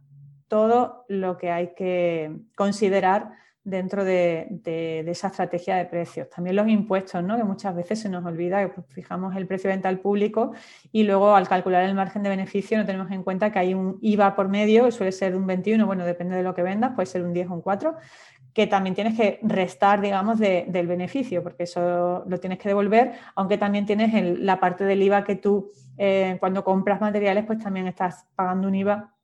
todo 0.48 1.04
lo 1.08 1.38
que 1.38 1.52
hay 1.52 1.74
que 1.74 2.40
considerar 2.56 3.30
dentro 3.68 4.04
de, 4.04 4.60
esa 5.06 5.28
estrategia 5.28 5.76
de 5.76 5.84
precios. 5.84 6.28
También 6.30 6.56
los 6.56 6.68
impuestos, 6.68 7.22
¿no? 7.22 7.36
que 7.36 7.44
muchas 7.44 7.74
veces 7.76 8.00
se 8.00 8.08
nos 8.08 8.24
olvida 8.24 8.68
que 8.70 8.82
fijamos 8.88 9.36
el 9.36 9.46
precio 9.46 9.68
de 9.68 9.76
venta 9.76 9.88
al 9.88 10.00
público 10.00 10.52
y 10.90 11.02
luego 11.02 11.34
al 11.34 11.46
calcular 11.46 11.84
el 11.84 11.94
margen 11.94 12.22
de 12.22 12.30
beneficio 12.30 12.78
no 12.78 12.86
tenemos 12.86 13.10
en 13.10 13.22
cuenta 13.22 13.52
que 13.52 13.58
hay 13.58 13.74
un 13.74 13.98
IVA 14.00 14.34
por 14.34 14.48
medio, 14.48 14.86
que 14.86 14.92
suele 14.92 15.12
ser 15.12 15.36
un 15.36 15.46
21, 15.46 15.86
bueno, 15.86 16.04
depende 16.04 16.36
de 16.36 16.42
lo 16.42 16.54
que 16.54 16.62
vendas, 16.62 16.92
puede 16.94 17.06
ser 17.06 17.22
un 17.22 17.32
10 17.32 17.50
o 17.50 17.54
un 17.54 17.60
4, 17.60 17.94
que 18.54 18.66
también 18.66 18.94
tienes 18.94 19.16
que 19.16 19.38
restar, 19.42 20.00
digamos, 20.00 20.38
del 20.38 20.86
beneficio, 20.86 21.42
porque 21.42 21.64
eso 21.64 22.24
lo 22.26 22.40
tienes 22.40 22.58
que 22.58 22.68
devolver, 22.68 23.12
aunque 23.34 23.58
también 23.58 23.84
tienes 23.86 24.40
la 24.40 24.58
parte 24.58 24.84
del 24.84 25.02
IVA 25.02 25.24
que 25.24 25.36
tú, 25.36 25.70
eh, 25.98 26.38
cuando 26.40 26.64
compras 26.64 27.00
materiales, 27.00 27.44
pues 27.44 27.58
también 27.58 27.86
estás 27.86 28.26
pagando 28.34 28.66
un 28.66 28.74
IVA 28.74 29.14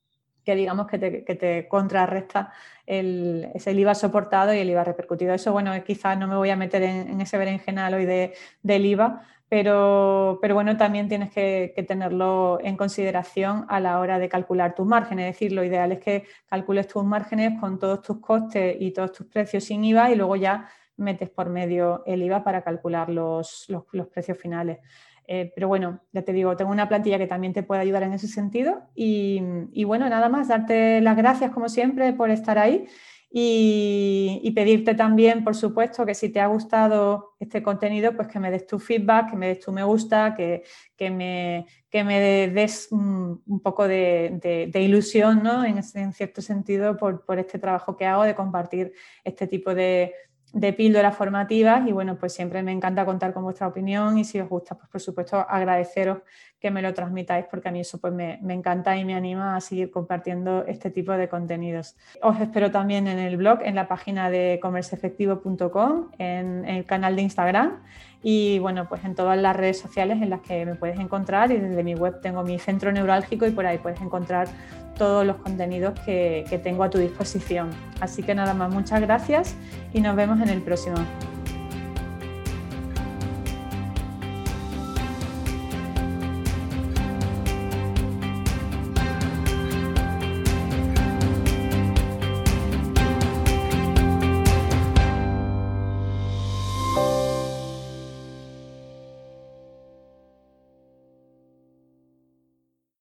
que 0.45 0.55
digamos 0.55 0.87
que 0.87 0.99
te, 0.99 1.69
contrarresta 1.69 2.53
el, 2.87 3.51
IVA 3.67 3.95
soportado 3.95 4.55
y 4.55 4.59
el 4.59 4.71
IVA 4.71 4.85
repercutido. 4.85 5.35
Eso, 5.35 5.53
bueno, 5.53 5.73
quizás 5.85 6.19
no 6.19 6.27
me 6.27 6.37
voy 6.37 6.51
a 6.51 6.57
meter 6.57 6.83
en, 6.83 7.21
ese 7.21 7.39
berenjenal 7.39 7.95
hoy 7.95 8.05
de, 8.05 8.35
del 8.63 8.87
IVA, 8.87 9.23
pero, 9.49 10.39
pero, 10.43 10.55
bueno, 10.55 10.77
también 10.77 11.09
tienes 11.09 11.31
que, 11.31 11.73
tenerlo 11.87 12.59
en 12.63 12.77
consideración 12.77 13.67
a 13.69 13.79
la 13.81 14.01
hora 14.01 14.19
de 14.19 14.29
calcular 14.29 14.75
tus 14.75 14.87
márgenes. 14.87 15.31
Es 15.31 15.35
decir, 15.37 15.53
lo 15.53 15.65
ideal 15.65 15.93
es 15.93 16.01
que 16.01 16.25
calcules 16.47 16.89
tus 16.89 17.05
márgenes 17.05 17.61
con 17.61 17.79
todos 17.79 18.03
tus 18.03 18.21
costes 18.21 18.77
y 18.81 18.91
todos 18.93 19.13
tus 19.13 19.27
precios 19.27 19.65
sin 19.65 19.85
IVA 19.85 20.11
y 20.11 20.17
luego 20.17 20.37
ya 20.37 20.69
metes 20.97 21.31
por 21.31 21.51
medio 21.51 22.03
el 22.07 22.23
IVA 22.23 22.45
para 22.45 22.63
calcular 22.63 23.11
los, 23.11 23.67
los 23.69 24.07
precios 24.09 24.39
finales. 24.39 24.79
Eh, 25.27 25.53
pero 25.55 25.69
bueno, 25.69 26.01
ya 26.13 26.23
te 26.23 26.33
digo, 26.33 26.57
tengo 26.57 26.71
una 26.71 26.89
plantilla 26.89 27.19
que 27.19 27.27
también 27.27 27.53
te 27.53 27.63
puede 27.63 27.81
ayudar 27.81 28.03
en 28.03 28.13
ese 28.13 28.29
sentido. 28.29 28.83
Y, 28.95 29.85
bueno, 29.85 30.09
nada 30.09 30.29
más, 30.29 30.49
darte 30.49 31.01
las 31.01 31.17
gracias 31.17 31.51
como 31.51 31.69
siempre 31.69 32.13
por 32.13 32.31
estar 32.31 32.59
ahí 32.59 32.87
y, 33.31 34.53
pedirte 34.55 34.95
también, 34.95 35.43
por 35.43 35.57
supuesto, 35.57 36.07
que 36.07 36.15
si 36.15 36.29
te 36.29 36.41
ha 36.41 36.47
gustado 36.47 37.35
este 37.41 37.63
contenido, 37.63 38.15
pues 38.15 38.29
que 38.29 38.39
me 38.39 38.51
des 38.51 38.67
tu 38.67 38.79
feedback, 38.79 39.31
que 39.31 39.37
me 39.37 39.49
des 39.49 39.61
tu 39.61 39.73
me 39.73 39.83
gusta, 39.83 40.35
que, 40.37 40.63
que, 40.97 41.11
me, 41.11 41.67
que 41.91 42.05
me, 42.05 42.21
des 42.51 42.93
un, 42.93 43.43
poco 43.63 43.89
de, 43.89 44.71
ilusión, 44.75 45.43
¿no? 45.43 45.65
En, 45.65 45.81
en, 45.95 46.13
cierto 46.13 46.43
sentido, 46.43 46.97
por, 46.97 47.25
por 47.25 47.39
este 47.39 47.59
trabajo 47.59 47.97
que 47.97 48.07
hago 48.07 48.23
de 48.23 48.37
compartir 48.37 48.93
este 49.25 49.47
tipo 49.49 49.75
de 49.75 50.15
de 50.55 50.73
píldoras 50.73 51.17
formativas 51.17 51.87
y 51.87 51.93
bueno, 51.93 52.17
pues 52.17 52.33
siempre 52.33 52.63
me 52.63 52.71
encanta 52.71 53.05
contar 53.05 53.35
con 53.35 53.43
vuestra 53.43 53.67
opinión 53.67 54.17
y 54.19 54.25
si 54.25 54.39
os 54.41 54.49
gusta, 54.49 54.77
pues 54.77 54.89
por 54.89 55.01
supuesto 55.01 55.45
agradeceros 55.49 56.19
que 56.61 56.71
me 56.71 56.81
lo 56.81 56.95
transmitáis 56.95 57.47
porque 57.51 57.69
a 57.69 57.73
mí 57.73 57.81
eso 57.81 57.99
pues 58.01 58.13
me, 58.13 58.39
encanta 58.49 58.97
y 58.97 59.05
me 59.05 59.15
anima 59.15 59.57
a 59.57 59.61
seguir 59.61 59.91
compartiendo 59.91 60.65
este 60.67 60.91
tipo 60.91 61.11
de 61.13 61.29
contenidos. 61.29 61.97
Os 62.23 62.41
espero 62.41 62.71
también 62.71 63.09
en 63.09 63.19
el 63.19 63.37
blog, 63.37 63.59
en 63.63 63.75
la 63.75 63.89
página 63.89 64.31
de 64.31 64.61
comerceefectivo.com, 64.63 66.11
en, 66.19 66.65
el 66.67 66.87
canal 66.87 67.17
de 67.17 67.23
Instagram 67.23 67.83
y 68.23 68.61
bueno, 68.61 68.89
pues 68.89 69.05
en 69.05 69.17
todas 69.17 69.37
las 69.37 69.57
redes 69.57 69.81
sociales 69.81 70.23
en 70.23 70.31
las 70.31 70.41
que 70.41 70.65
me 70.65 70.77
puedes 70.77 71.01
encontrar 71.01 71.51
y 71.51 71.59
desde 71.59 71.83
mi 71.83 71.97
web 71.97 72.21
tengo 72.23 72.45
mi 72.45 72.61
centro 72.61 72.93
neurálgico 72.93 73.45
y 73.45 73.51
por 73.51 73.67
ahí 73.67 73.79
puedes 73.79 74.01
encontrar 74.01 74.47
todos 74.95 75.27
los 75.27 75.37
contenidos 75.37 75.99
que, 76.01 76.61
tengo 76.63 76.85
a 76.85 76.91
tu 76.91 76.99
disposición. 76.99 77.71
Así 78.01 78.23
que 78.23 78.35
nada 78.35 78.55
más, 78.55 78.73
muchas 78.73 79.01
gracias 79.01 79.55
y 79.93 80.01
nos 80.01 80.17
vemos 80.17 80.41
en 80.41 80.49
el 80.49 80.63
próximo. 80.63 80.97